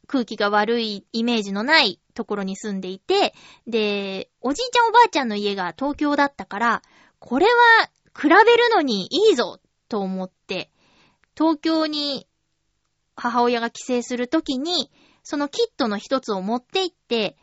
[0.06, 3.34] 空気が悪いイメージのないところに住んでいて、
[3.66, 6.82] で、おじいちゃんおばあちゃんの家が東京だったから、
[7.18, 10.70] これは比べるのにいいぞと思って、
[11.36, 12.26] 東京に
[13.16, 14.90] 母親が帰省するときに、
[15.22, 17.36] そのキットの一つを持って行って、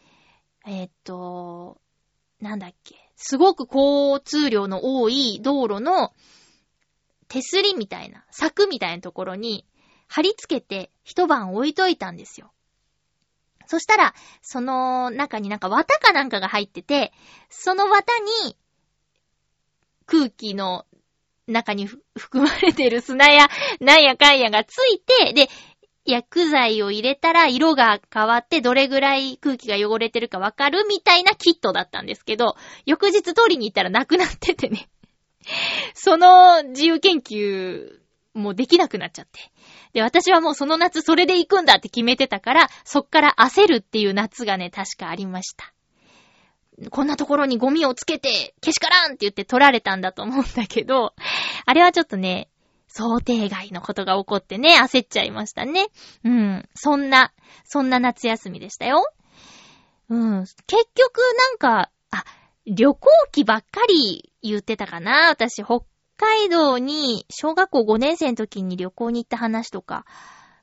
[0.66, 1.82] えっと、
[2.40, 6.14] なんだっけ、すごく交通量の多い道路の
[7.28, 9.66] 手すりみたいな、柵みたいなところに
[10.08, 12.52] 貼り付けて一晩置いといたんですよ。
[13.68, 17.14] そしたら、その中になんか綿かなんかが入ってて、
[17.50, 18.58] その綿に
[20.12, 20.86] 空気の
[21.48, 21.88] 中に
[22.18, 23.48] 含まれてる砂や
[23.80, 25.50] なんやかんやがついて、で、
[26.04, 34.90] 薬剤を入れたら色が変わってどれぐらい空気が汚れてるかわかるみたいなキットだったんですけど、翌日取りに行ったらなくなっててね。
[35.96, 38.00] その自由研究
[38.34, 39.40] もできなくなっちゃって。
[39.94, 45.74] で、私はもうその夏それで行くんだって決めてたから、そっから焦るっていう夏がね、確かありました。
[46.90, 51.14] こんなところにゴミをつけて、けしからんって言って取られたんだと思うんだけど、
[51.66, 52.50] あれはちょっとね、
[52.88, 55.88] 想定外のことが起こってね、焦っちゃいましたね。
[56.26, 56.70] うん。
[56.76, 57.32] そんな、
[57.64, 59.06] そんな夏休みでしたよ。
[60.10, 60.46] うん。
[60.68, 62.26] 結局なんか、あ、
[62.66, 65.86] 旅行記ばっかり言ってたかな私、北
[66.18, 70.06] 海道に小学校5年生の時に旅行に行った話とか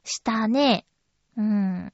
[0.05, 0.87] したね。
[1.37, 1.93] うん。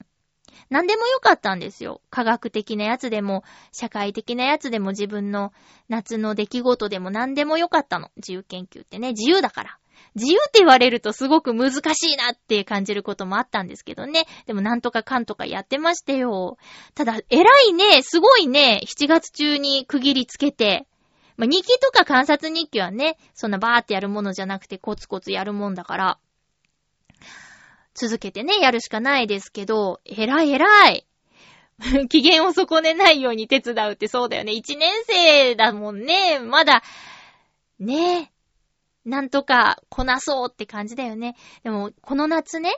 [0.69, 2.01] 何でもよかったんですよ。
[2.09, 5.53] 科学的なやつでも、社会的なやつでも自分の
[5.89, 8.11] 夏の出来事でも何でもよかったの。
[8.17, 9.77] 自由研究ってね、自由だから。
[10.15, 14.25] 自由って言われるとすごく難しいなって感じることもあったんですけどね。
[14.45, 16.57] でもなんとかかんとかやってましたよ。
[16.93, 20.87] ただ、偉いね、すごいね、7月中に区切りつけて。
[21.37, 26.19] まあ、日記とか観察日記はね、そんなバーってやるものじゃなくてコツコツやるもんだから、
[27.95, 31.07] 続けてね、やるしかないですけど、偉い偉い。
[32.09, 34.51] 機嫌を損ねないように手伝うってそうだよね。
[34.51, 36.39] 1年生だもんね。
[36.39, 36.83] まだ、
[37.79, 38.31] ね
[39.05, 41.35] なんとかこなそうって感じだよね。
[41.63, 42.73] でも、この夏ね、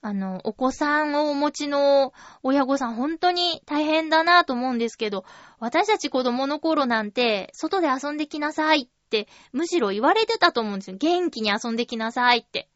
[0.00, 5.24] あの、お子さんをお持ちの親御さん本当に大変だなと思うんですけど、
[5.60, 10.96] 私たち子供の頃なんて、外で遊んできなさいって、むしろ言われてたと思うんですよ。
[10.98, 12.68] 元気に遊んできなさいって。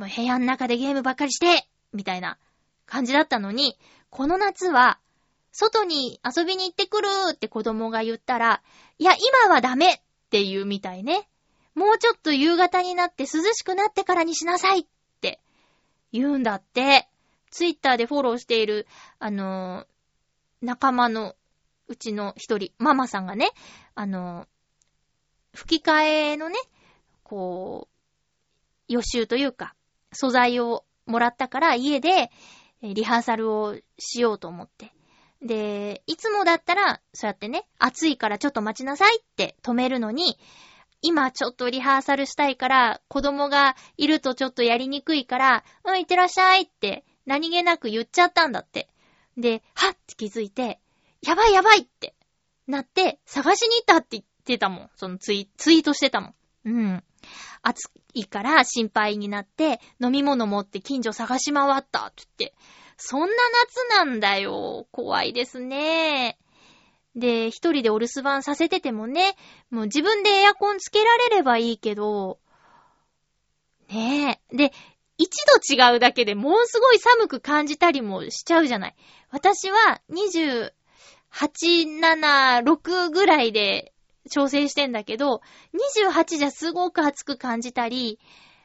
[0.00, 2.38] もう部屋の中でゲームばっかりしてみたいな
[2.86, 3.76] 感じだったのに、
[4.08, 4.98] この夏は、
[5.52, 8.62] 外に遊びに行ってくるって子供が言ったら、
[8.98, 9.12] いや、
[9.44, 11.28] 今はダメって言うみたいね。
[11.74, 14.86] もうちょっと夕方になって涼しくなってからにしなさいっ
[15.20, 15.38] て
[16.12, 17.06] 言うんだって。
[17.50, 18.86] ツイッターでフォローしている、
[19.18, 19.86] あのー
[20.62, 21.34] 仲間の
[21.88, 23.50] うちの一人、ママさんがね、
[23.94, 26.56] あのー吹き替えのね、
[27.22, 29.74] こう、予習というか、
[30.12, 32.30] 素材をもらったから家で
[32.82, 34.92] リハーサルをしようと思って。
[35.42, 40.38] で、いつもだったら、そうやってね、暑いからちょっと待ちなさいって止めるのに、
[41.02, 48.88] 今ちょっとリハーサルしたいから、子供がいるとちょっとやりにくいから、うん、いってらっしゃいって何気なく言っちゃったんだって。
[49.38, 50.78] で、はっって気づいて、
[51.22, 52.14] やばいやばいって
[52.66, 54.90] なって、探しに行ったって言ってたもん。
[54.96, 56.34] そのツイツイートしてたもん。
[56.64, 57.04] うん。
[57.62, 62.54] 暑いから心配になって、飲み物持って近所探し回ったって言って。
[62.96, 64.86] そんな夏なんだよ。
[64.92, 66.38] 怖いですね。
[67.16, 69.36] で、一人でお留守番させててもね、
[69.70, 72.38] もう自分でエアコンつけられればいいけど、
[73.88, 74.56] ねえ。
[74.56, 74.72] で、
[75.18, 78.94] 一度違うだけでもうすごい寒く感じたりもしちゃうじゃない。
[79.30, 80.72] 私は28、
[82.00, 83.92] 7、6ぐらいで
[84.30, 85.42] 調整してんだけど、
[86.08, 88.18] 28じゃすごく暑く感じたり、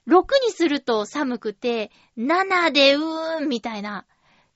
[0.07, 4.05] 6にすると寒くて、7でうーんみたいな。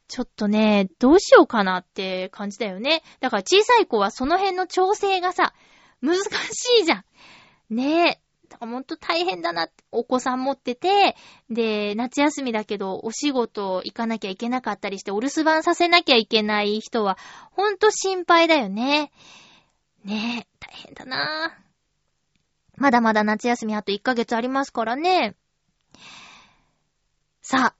[0.07, 3.03] ちょっとね、どうしようかなって感じだよね。
[3.19, 5.53] だから小さい子はその辺の調整がさ、
[6.01, 7.05] 難しいじゃん。
[7.69, 8.19] ねえ。
[8.49, 9.67] だからほんと大変だな。
[9.91, 11.15] お子さん持ってて、
[11.51, 17.17] で、夏休みだけどお仕事行かなきゃいけなかったりして、お留守番させなきゃいけない人は、
[17.51, 19.11] ほんと心配だよね。
[20.03, 21.69] ねえ、大変だなぁ
[22.77, 25.35] まだまだ夏休みあと1ヶ月ありますからね。
[27.41, 27.75] さあ、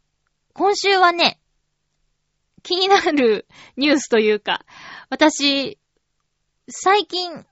[0.54, 1.40] 今週はね、
[2.64, 3.48] 気になる
[3.78, 4.66] ニュースというか、
[5.10, 5.80] 私、
[6.68, 7.46] 最近、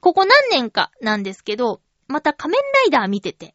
[0.00, 3.54] ここ何年かなんですけど、また仮面ライダー見てて。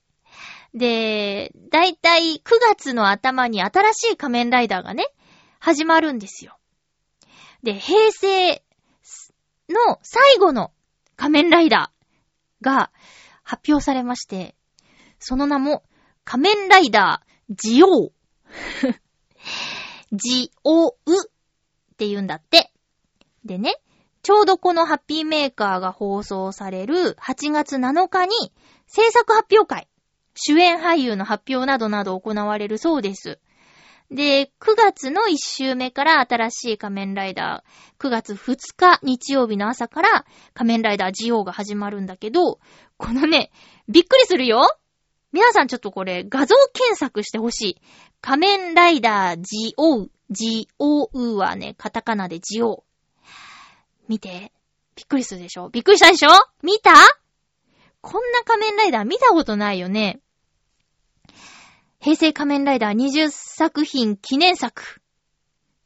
[0.74, 5.06] で、だいたい9月の頭に新しい仮面ライダーがね、
[5.60, 6.58] 始まるんですよ。
[7.64, 8.64] で、平成
[9.70, 10.72] の最後の
[11.16, 12.92] 仮面ライダーが
[13.44, 14.56] 発表されまして、
[15.20, 15.84] その名も
[16.24, 18.14] 仮面ライダージオウ。
[20.12, 20.96] ジオウっ
[21.98, 22.72] て言うんだって。
[23.46, 23.76] でね、
[24.22, 28.32] ちょうどこのハッピーメーカーが放送される8月7日に
[28.88, 29.88] 制作発表会、
[30.36, 33.40] 主演俳優の発表などなど行われるそうです。
[34.12, 42.60] で、9月の1週目から新しい仮面ライダー、9月2日日曜日の朝から仮面ライダージオが始まるんだけど、
[42.98, 43.52] このね、
[43.88, 44.62] びっくりするよ
[45.32, 47.82] 皆さんちょっとこれ画像検索してほしい。
[48.20, 50.12] 仮面ライダージオウ。
[50.32, 52.84] ジオウはね、カタカナでジオ。
[54.08, 54.52] 見て。
[54.96, 56.30] びっくりするでしょびっくりしたでしょ？
[56.64, 56.92] 見た？
[58.02, 60.20] こんな仮面ライダー見たことないよね。
[62.02, 65.02] 平成仮面ライダー20作品記念作。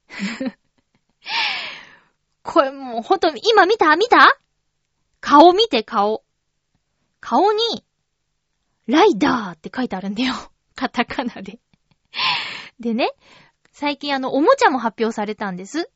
[2.43, 3.95] これもうほんと、今見た？
[3.95, 4.37] 見た？
[5.21, 6.23] 顔見て顔。
[7.19, 7.83] 顔に、
[8.85, 10.35] ライダーって書いてあるんだよ。
[10.75, 11.59] カタカナで。
[12.79, 13.09] でね、
[13.71, 15.89] 最近あの、おもちゃも発表されたんです。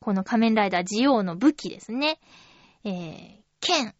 [0.00, 2.20] この仮面ライダージオウの武器ですね。
[2.84, 3.96] えー、剣、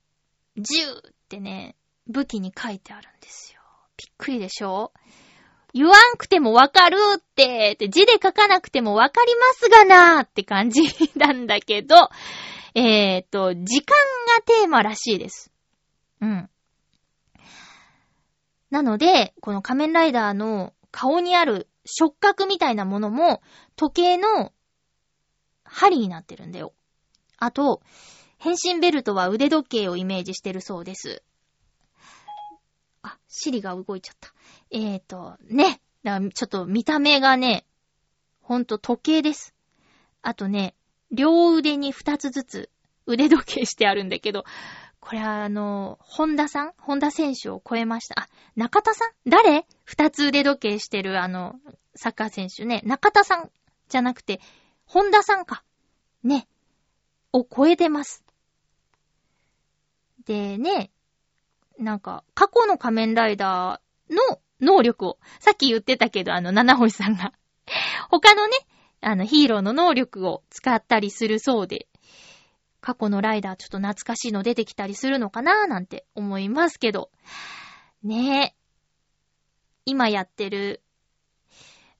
[0.57, 1.74] 銃ってね、
[2.07, 3.62] 武器に書いてあるんですよ。
[3.97, 4.93] びっくりでしょ？
[5.75, 10.83] 言わんくてもわかるって、って字で書かなくてもわかりますがなーって感じ
[11.16, 11.97] なんだけど、
[12.77, 13.95] えーっと、時間
[14.37, 15.53] がテーマらしいです。
[16.20, 16.49] うん。
[18.70, 23.43] なので、この仮面ライダーの顔にある触覚みたいなものも
[23.77, 24.53] 時計の
[25.64, 26.72] 針になってるんだよ。
[27.37, 27.83] あと、
[28.39, 31.25] 変身ベルトは腕時計をイメージしてるそうです。
[33.37, 34.32] シリが動いちゃった。
[34.70, 35.80] えーと、ね。
[36.05, 37.66] だからちょっと見た目がね、
[38.41, 39.55] ほんと時計です。
[40.22, 40.76] あとね、
[41.11, 42.70] 両腕に二つずつ
[43.07, 44.45] 腕時計してあるんだけど、
[45.01, 48.20] これはあの、本田さん本田選手を超えました。
[48.20, 49.28] あ、中田さん？
[49.28, 49.66] 誰？
[49.82, 51.57] 二つ腕時計してるあの、
[51.97, 52.82] サッカー選手ね。
[52.85, 53.51] 中田さん
[53.89, 54.41] じゃなくて、
[54.87, 55.64] 本田さんか。
[56.22, 56.47] ね。
[57.32, 58.22] を超えてます。
[60.24, 60.91] でね、
[61.79, 67.33] なんか、過去の仮面ライダーの能力を、さっき言ってたけど、あの、七星さんが、
[68.11, 68.57] 他のね、
[69.01, 71.89] あの、ヒーローの能力を使ったりするそうで、
[72.81, 77.11] 過去のライダーちょっと懐かしいの出てきたりするのかなーなんて思いますけど、
[78.03, 78.55] ねえ。
[79.87, 80.83] 今やってる、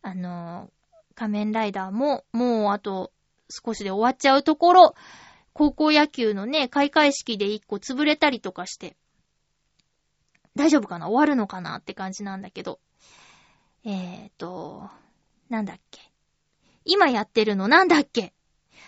[0.03, 0.71] あの、
[1.15, 3.13] 仮面ライダーも、もうあと
[3.51, 4.95] 少しで終わっちゃうところ、
[5.55, 8.97] 高校野球のね、開会式で一個潰れたりとかして、
[10.57, 11.09] 大丈夫かな？
[11.09, 11.77] 終わるのかな？
[11.77, 12.81] って感じなんだけど。
[13.85, 14.89] えーと、
[15.49, 16.01] なんだっけ？
[16.85, 18.33] 今やってるのなんだっけ？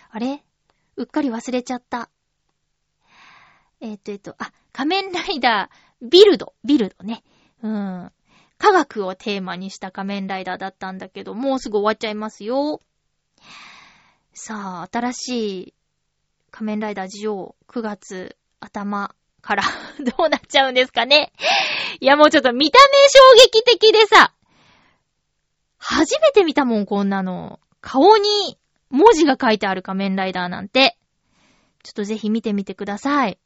[0.09, 0.43] あれ？
[0.95, 2.09] うっかり忘れちゃった。
[3.79, 7.23] えーと、えっと、あ、仮面ライダー、ビルド、ビルドね。
[7.61, 8.11] うん。
[8.57, 12.81] 科学をテーマにした仮面ライダーだったんだけど、もうすぐ終わっちゃいますよ。
[14.33, 15.27] さあ、新し
[15.59, 15.73] い
[16.49, 19.13] 仮面ライダージオ9月頭
[19.47, 19.63] から
[20.17, 21.31] どうなっちゃうんですかね。
[22.01, 24.33] いや、もうちょっと見た目衝撃的でさ、
[25.77, 27.59] 初めて見たもん、こんなの。
[27.79, 28.57] 顔に
[28.89, 30.97] 文字が書いてある仮面ライダーなんて。
[31.83, 33.39] ちょっとぜひ見てみてください。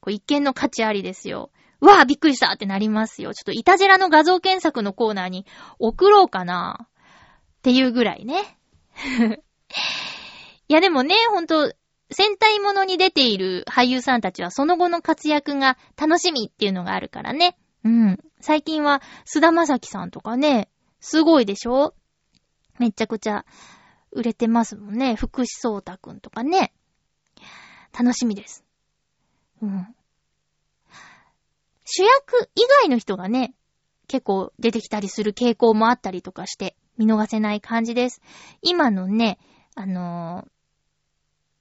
[0.00, 1.50] これ一見の価値ありですよ。
[1.80, 3.34] うわぁ、びっくりしたってなりますよ。
[3.34, 5.46] ちょっとイタジェラの画像検索のコーナーに
[5.80, 6.86] 送ろうかな。
[7.58, 8.58] っていうぐらいね。
[10.68, 11.72] いやでもね、ほんと、
[12.10, 17.58] 戦隊ものに出ている俳優さんたちはその後の活躍が楽しみっていうのがあるからね。
[17.84, 18.18] うん。
[18.40, 21.94] 最近は菅田将暉さんとかね、すごいでしょ？
[22.78, 23.44] めちゃくちゃ
[24.10, 25.16] 売れてますもんね。
[25.16, 26.72] 福士蒼太くんとかね。
[27.98, 28.64] 楽しみです。
[29.60, 29.94] うん。
[31.84, 33.54] 主役以外の人がね、
[34.06, 38.20] 結構出てきたりする傾向もあったりとかして、見逃せない感じです。
[38.62, 39.38] 今のね、
[39.74, 40.50] あのー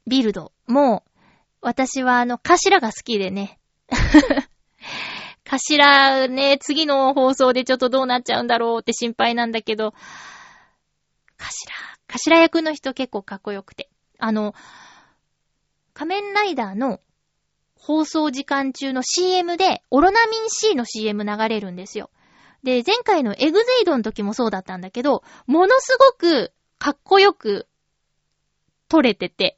[0.08, 1.10] ビルドもう、
[1.62, 3.60] 私はあの、頭が好きでね。
[5.44, 9.94] 頭ね、次の放送でちょっとどうなっちゃうんだろうって心配なんだけど、
[11.38, 11.52] 頭、
[12.08, 13.90] 頭役の人結構かっこよくて。
[14.18, 14.56] あの、
[15.94, 17.02] 仮面ライダーの
[17.76, 22.10] 放送時間中の CM で、オロナミン C の CM 流れるんですよ。
[22.64, 27.68] で、前回のエグゼイドの時もそうだったんだけど、ものすごくかっこよく
[28.90, 29.58] 撮れてて、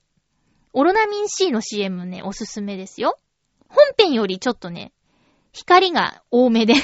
[0.74, 3.18] オロナミン C の CM ね、おすすめですよ。
[3.68, 4.92] 本編よりちょっとね、
[5.52, 6.76] 光が多めで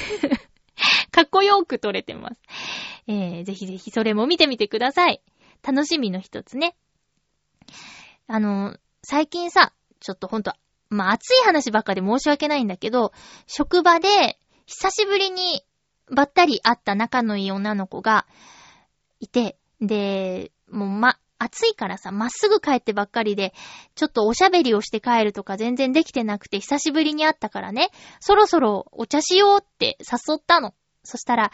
[1.11, 2.41] かっこよく撮れてます。
[3.07, 5.21] えー、ぜひぜひそれも見てみてください。
[5.63, 6.75] 楽しみの一つね。
[8.27, 10.53] あの、最近さ、ちょっとほんと、
[10.89, 13.13] まあ、熱い話ばっかで申し訳ないんだけど、
[13.47, 15.63] 職場で久しぶりに
[16.09, 18.25] ばったり会った仲のいい女の子が
[19.19, 23.53] いて、で、もうま、暑いからさ、まっすぐ帰ってばっかりで、
[23.95, 30.73] ちょっとおしゃべりをして帰るとか全然できてなくて、久しぶりに会ったからね、そろそろお茶しようって誘ったの。
[31.03, 31.51] そしたら、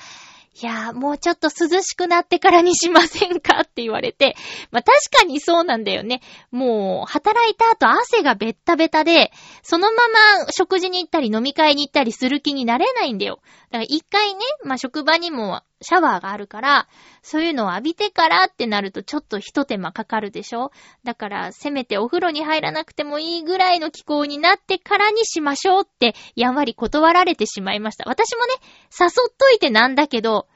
[0.54, 4.36] いやー、もうちょっと涼しくなってからにしませんかって言われて、
[4.70, 6.22] まあ、確かにそうなんだよね。
[6.52, 9.32] もう、働いた後汗がベッタベタで、
[9.64, 10.08] そのま
[10.38, 13.40] ま食事に行ったり飲み会に行ったりする気になれないんだよ。
[13.72, 16.88] だから一回ね、まあ、職場にもシャワーがあるから、
[17.24, 20.72] そういうのを浴びてからってなるとちょっと一手間かかるでしょ？
[21.04, 28.06] だから、せめてお風呂に入らなくてもいいぐらいの気候になってからにしましょうって、やんわり断られてしまいました。
[28.08, 28.54] 私もね、
[29.00, 30.48] 誘っといてなんだけど、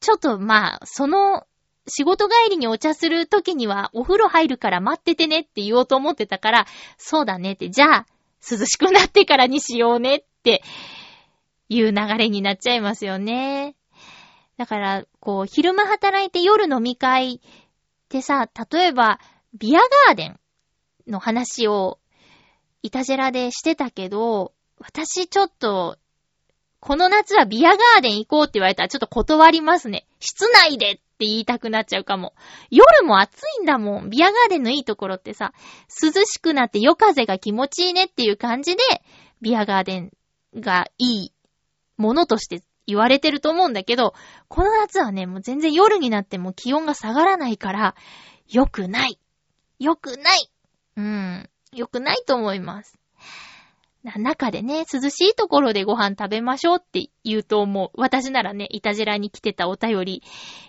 [0.00, 1.44] ちょっとまあ、その、
[1.90, 6.66] 仕事帰りにお茶するときにはお風呂入るから待っててねって言おうと思ってたから、
[6.98, 8.06] そうだねって、じゃあ、
[8.50, 10.62] 涼しくなってからにしようねって
[11.70, 13.74] いう流れになっちゃいますよね。
[14.58, 17.40] だから、こう、昼間働いて夜飲み会っ
[18.10, 19.18] てさ、例えば、
[19.54, 20.40] ビアガーデン
[21.06, 21.98] の話を、
[22.82, 25.96] イタジェラでしてたけど、私ちょっと、
[26.80, 30.06] この夏はビアガーデン行こうって言われたらちょっと断りますね。
[30.20, 32.32] 室内でっって言いたくなっちゃうかも。
[32.70, 34.08] 夜も暑いんだもん。
[34.08, 35.52] ビアガーデンのいいところってさ、
[36.00, 38.82] 涼しくなって夜風が気持ちいいねっていう感じで、
[39.42, 40.12] ビアガーデン
[40.54, 41.32] がいい
[41.96, 44.14] ものとして言われてると思うんだけど、
[44.48, 47.94] この夏はね、もう全然夜になっても気温が下がらないから、
[48.48, 49.20] 良くない。
[49.78, 50.50] 良くない。
[50.96, 51.50] うん。
[51.72, 52.98] 良くないと思います。
[54.16, 57.90] 中でね、涼しいところでご飯食べましょうって言うと思う。
[58.00, 60.22] 私ならね、いたじらに来てたお便り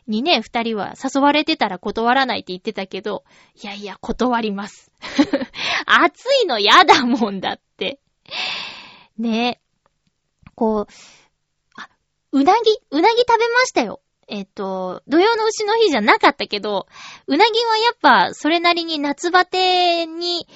[0.06, 3.24] にね、二人は誘われてたら断らないって言ってたけど、
[3.64, 4.92] いやいや、断ります。
[5.86, 8.02] 暑いの嫌だもんだって。
[9.18, 9.62] ね
[10.56, 10.94] こう、
[12.32, 12.60] うなぎ、
[12.92, 14.02] うなぎ食べましたよ。
[14.28, 16.88] えっ、と、土曜の牛の日じゃなかったけど、
[17.26, 20.48] うなぎはやっぱそれなりに夏バテに、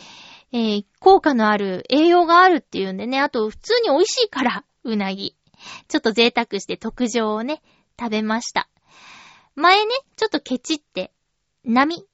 [0.52, 5.36] えー、効果のある栄養があるっていうんでね、あと普通に美味しいから、うなぎ。
[5.88, 7.64] ちょっと贅沢して特上をね、
[8.00, 8.70] 食べました。
[9.56, 11.12] 前ね、ちょっとケチって、
[11.64, 12.06] 波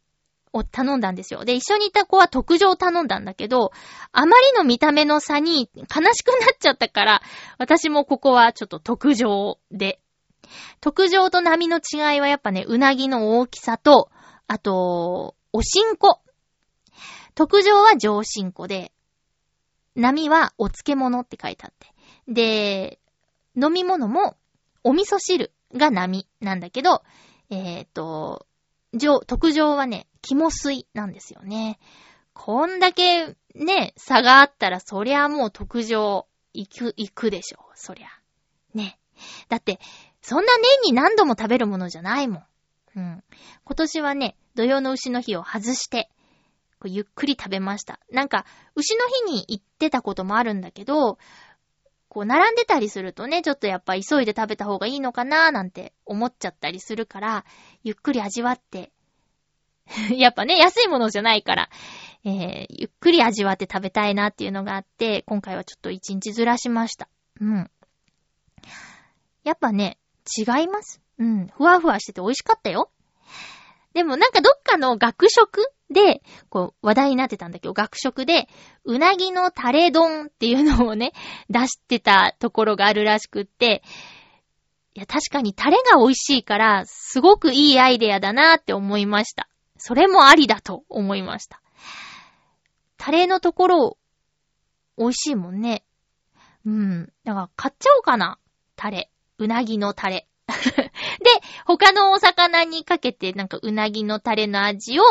[0.54, 1.46] を頼んだんですよ。
[1.46, 3.72] で、一緒にいた子は特上を頼んだんだけど、
[4.12, 5.84] あまりの見た目の差に悲
[6.14, 7.22] しくなっちゃったから、
[7.58, 10.00] 私もここはちょっと特上で。
[10.82, 14.10] 特上と波の違いはやっぱね、うなぎの大きさと、
[14.48, 16.22] あと、おしんこ。
[17.36, 18.92] 特上は上新粉で、
[19.96, 21.94] 波はお漬物って書いてあって。
[22.28, 23.00] で、
[23.56, 24.36] 飲み物も
[24.84, 27.04] お味噌汁が波なんだけど、
[27.50, 28.46] えっ、ー、と、
[28.94, 31.80] 上、特上はね、肝水なんですよね。
[32.34, 37.60] こんだけね、差があったらそりゃもう特上行く、行くでしょ。
[37.76, 38.08] そりゃ。
[38.74, 39.00] ね。
[39.50, 39.80] だって、
[40.22, 40.52] そんな
[40.84, 42.44] 年に何度も食べるものじゃないもん。
[42.96, 43.24] うん。
[43.64, 46.10] 今年はね、土曜の牛の日を外して、
[46.80, 48.00] こうゆっくり食べました。
[48.12, 48.46] なんか、
[48.76, 51.18] 牛の日に行ってたこともあるんだけど、
[52.08, 57.46] こう、並んでたりするとね、ちょっとやっぱ急いで食べた方がいいのかなーなんて思っちゃったりするから、
[57.84, 58.92] ゆっくり味わって、
[60.16, 61.70] やっぱね、安いものじゃないから、
[62.26, 67.08] えー、ゆっくり味わって食べたいなっていうのがあって、今回はちょっと一日ずらしました。
[67.40, 67.72] うん。
[69.44, 69.98] やっぱね、
[70.38, 71.02] 違います。
[71.18, 71.48] うん。
[71.48, 72.92] ふわふわしてて美味しかったよ。
[73.94, 78.48] でもなんかどっかの学食で、こう、話題になってたんだけど、学食で、
[78.84, 81.14] うなぎのタレ丼っていうのをね、
[81.50, 83.82] 出してたところがあるらしくって、
[84.94, 89.50] いや、確かにタレが美味しいから、すごくいいアイデアだなって思いました。
[89.80, 91.62] それもありだと思いました。
[92.98, 93.98] タレのところ、
[94.98, 95.84] 美味しいもんね。
[96.66, 97.14] うん。
[97.24, 98.38] だから買っちゃおうかな。
[98.76, 99.10] タレ。
[99.38, 100.28] うなぎのタレ。
[100.48, 100.92] で、
[101.66, 105.04] 他のお魚にかけてなんかうなぎのタレの味を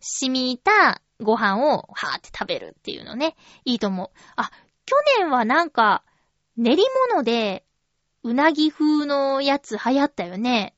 [0.00, 4.10] 染みたご飯をはーって食べるっていうのね、いいと思う。
[4.36, 4.50] あ、
[4.86, 6.04] 去年はなんか
[6.56, 7.64] 練り物で
[8.22, 10.74] うなぎ風のやつ流行ったよね。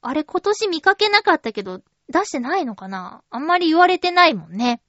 [0.00, 3.22] あれ今年見かけなかったけど出してないのかな？
[3.30, 4.80] あんまり言われてないもんね。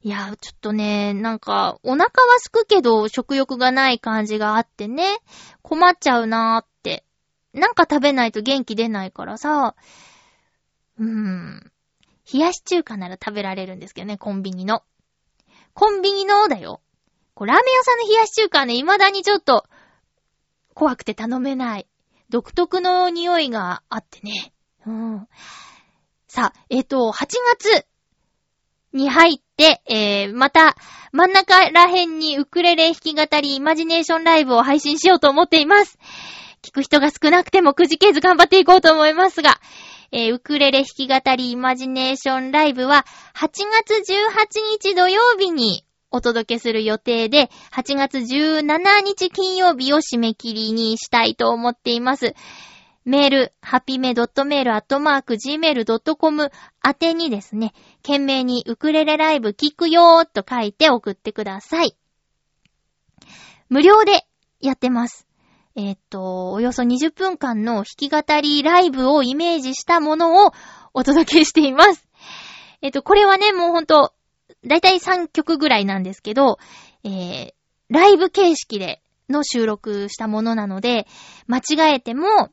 [0.00, 2.08] いや、ちょっとね、なんか、お腹は
[2.38, 5.18] すくけど食欲がない感じがあってね、
[5.62, 7.04] 困っちゃうなーって。
[7.52, 9.74] なんか食べないと元気出ないからさ、
[10.98, 11.72] うーん。
[12.32, 14.82] 冷やし中華なら食べられるんですけどね、コンビニの。
[15.74, 16.80] コンビニのだよ。
[17.34, 19.66] こう、ラーメン屋さんの冷やし中華ね、未だにちょっと、
[20.74, 21.88] 怖くて頼めない。
[22.28, 24.52] 独特の匂いがあってね。
[24.86, 25.28] うん。
[26.26, 27.26] さあ、えっ、ー、と、8
[27.58, 27.86] 月
[28.92, 30.76] に入って、えー、また、
[31.12, 35.98] 真ん中ら辺にウクレレ弾き語りイマジネーションライブを配信しようと思っています。
[36.62, 39.60] 聞く人が少なくてもくじけず頑張っていこうと思いますが、
[40.10, 43.04] えー、ウクレレ弾き語りイマジネーションライブは
[43.34, 52.34] 8月18日土曜日にお届けする予定で、8月17日金曜日を締め切りにしたいと思っています。
[53.08, 54.68] メール、ハピメ .mail.gmail.com
[56.86, 61.96] 宛てにですね、懸命にウクレレライブ聞くよーと書いて送ってください。
[63.70, 64.26] 無料で
[64.60, 65.26] やってます。
[65.74, 70.52] えー、っと、およそ20分間の弾き語りライブをイメージしたものを
[70.92, 72.06] お届けしています。
[72.82, 74.12] えー、っと、これはね、もうほんと、
[74.66, 76.58] だいたい3曲ぐらいなんですけど、
[77.04, 77.52] えー、
[77.88, 79.00] ライブ形式で
[79.30, 81.06] の収録したものなので、
[81.46, 82.50] 間違えても、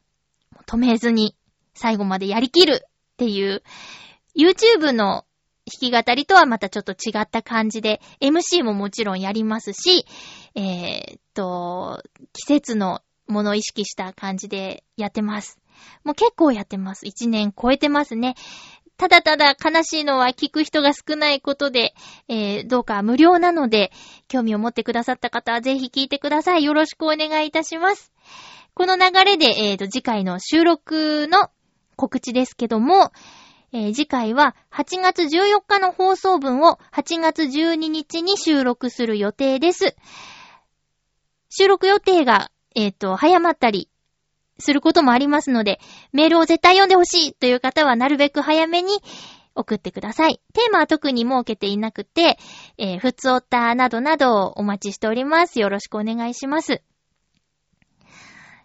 [0.68, 1.36] 止めずに
[1.74, 3.63] 最後までやりきるっていう、
[4.36, 5.26] YouTube の
[5.66, 10.05] 弾き語りとはまたちょっと違った感じで、MC ももちろんやりますし、
[10.53, 12.03] えー、っと、
[12.34, 15.59] 季節のものを意識した感じでやってます。
[16.03, 17.07] もう結構やってます。
[17.07, 18.36] 一年超えてますね。
[18.97, 21.95] ただただ悲しいのは聞く人が少ないことで、
[22.30, 23.91] えー、どうか無料なので、
[24.28, 26.63] 興味を持ってくださった方はぜひ聞いてください。
[26.63, 28.13] よろしくお願いいたします。
[28.76, 31.49] この流れで、えっ、と、次回の収録の
[31.95, 33.13] 告知ですけども、
[33.71, 39.95] えー次回は8月14日の放送分を8月12日に収録する予定です。
[41.49, 43.89] 収録予定が、えっ、と、早まったり
[44.59, 45.80] することもありますので、
[46.11, 48.91] メールを絶対読んでほしいという方はなるべく早めに
[49.55, 50.41] 送ってください。
[50.53, 52.38] テーマは特に設けていなくて、
[52.78, 55.61] えー、ふつおたなどなどお待ちしております。
[55.61, 56.84] よろしくお願いします。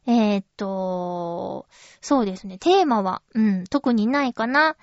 [0.06, 1.66] えーっと、
[2.00, 2.58] そうですね。
[2.58, 4.76] テーマは、うん、特にないかな。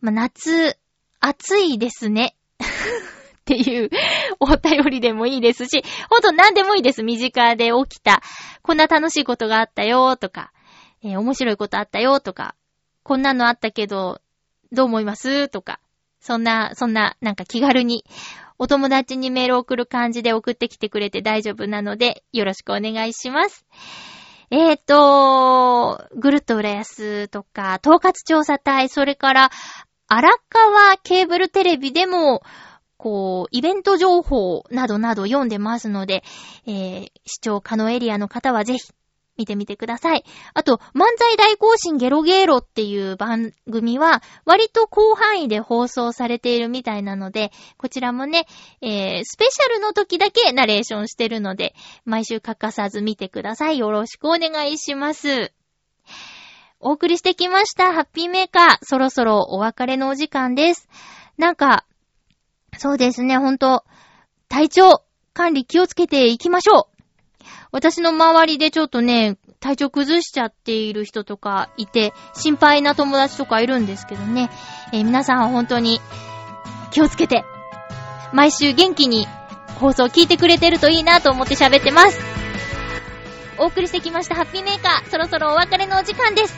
[0.00, 0.78] まあ、夏、
[1.20, 2.36] 暑いですね。
[3.40, 3.90] っていう
[4.40, 7.02] お便りでもいいですし、ほんと何でもいいです。
[7.02, 8.22] 身近で起きた、
[8.62, 10.52] こんな楽しいことがあったよとか、
[11.02, 12.54] えー面白いことあったよとか、
[13.02, 14.22] こんなのあったけど、
[14.72, 15.48] どう思います？
[15.48, 15.78] とか、
[16.20, 18.04] そんな、そんな、なんか気軽に、
[18.58, 23.66] お友達にメールを送る感じで送ってきてくれて大丈夫なので、よろしくお願いします。
[24.50, 29.50] えーと、ぐるっと浦安とか、統括調査隊、それから、
[30.06, 32.42] 荒川ケーブルテレビでも、
[32.96, 36.22] こう、イベント情報などなど読んでますので、
[36.66, 38.80] えー、視聴可能エリアの方はぜひ、
[39.36, 40.24] 見てみてください。
[40.54, 48.46] あと、漫才大行進ゲロゲーロっていう番組は、割と広範囲で放送されているみたいなので、こちらもね、
[48.80, 51.74] えー、スペシャルの時だけナレーションしてるので、
[52.04, 53.78] 毎週欠かさず見てください。
[53.78, 55.52] よろしくお願いします。
[56.80, 58.78] お送りしてきました、ハッピーメーカー。
[58.82, 60.88] そろそろお別れのお時間です。
[61.38, 61.86] なんか、
[62.76, 63.84] そうですね、ほんと、
[64.48, 66.93] 体調管理気をつけていきましょう。
[67.74, 74.48] 私の周りでちょっとね、体調崩しちゃっている人とかいて、心配な友達とかいるんですけどね。
[74.92, 76.00] えー皆さんは本当に
[76.92, 77.42] 気をつけて、
[78.32, 79.26] 毎週元気に
[79.80, 82.20] 放送聞いてくれてるといいなと思って喋ってます。
[83.58, 86.56] お送りしてきましたハッピーメーカー、そろそろお別れのお時間です。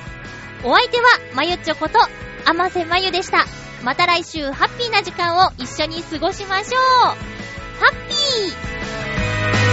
[0.65, 1.99] お相手は、まゆっちょこと、
[2.45, 3.47] あませまゆでした。
[3.83, 7.17] また来週、ハッピーな時間を一緒に過ごしましょうハ
[7.91, 8.15] ッピ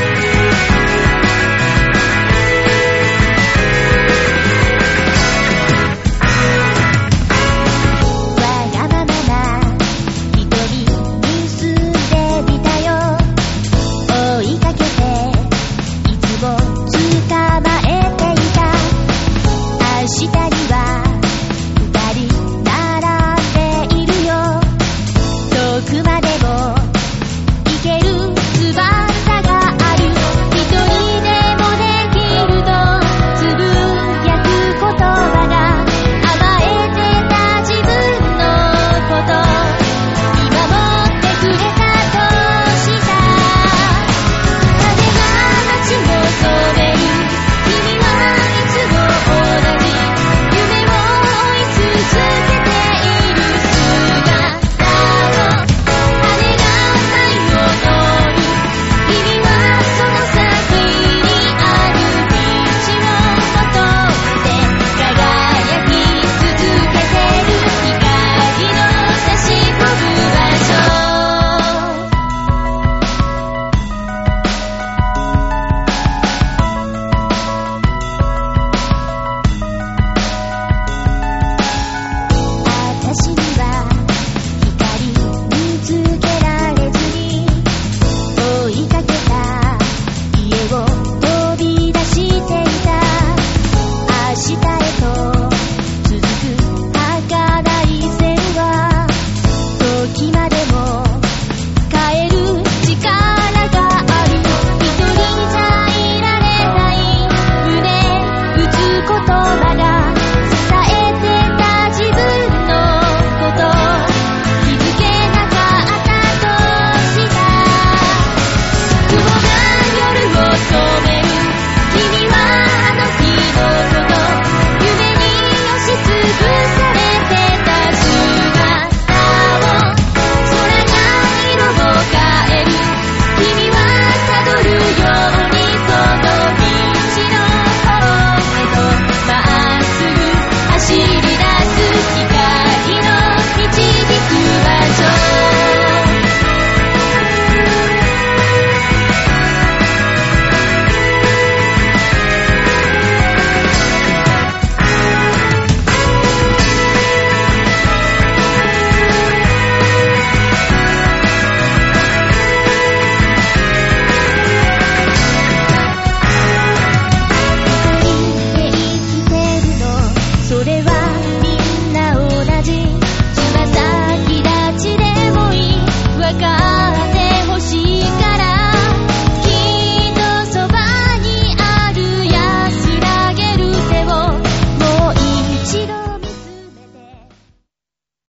[0.09, 0.12] ー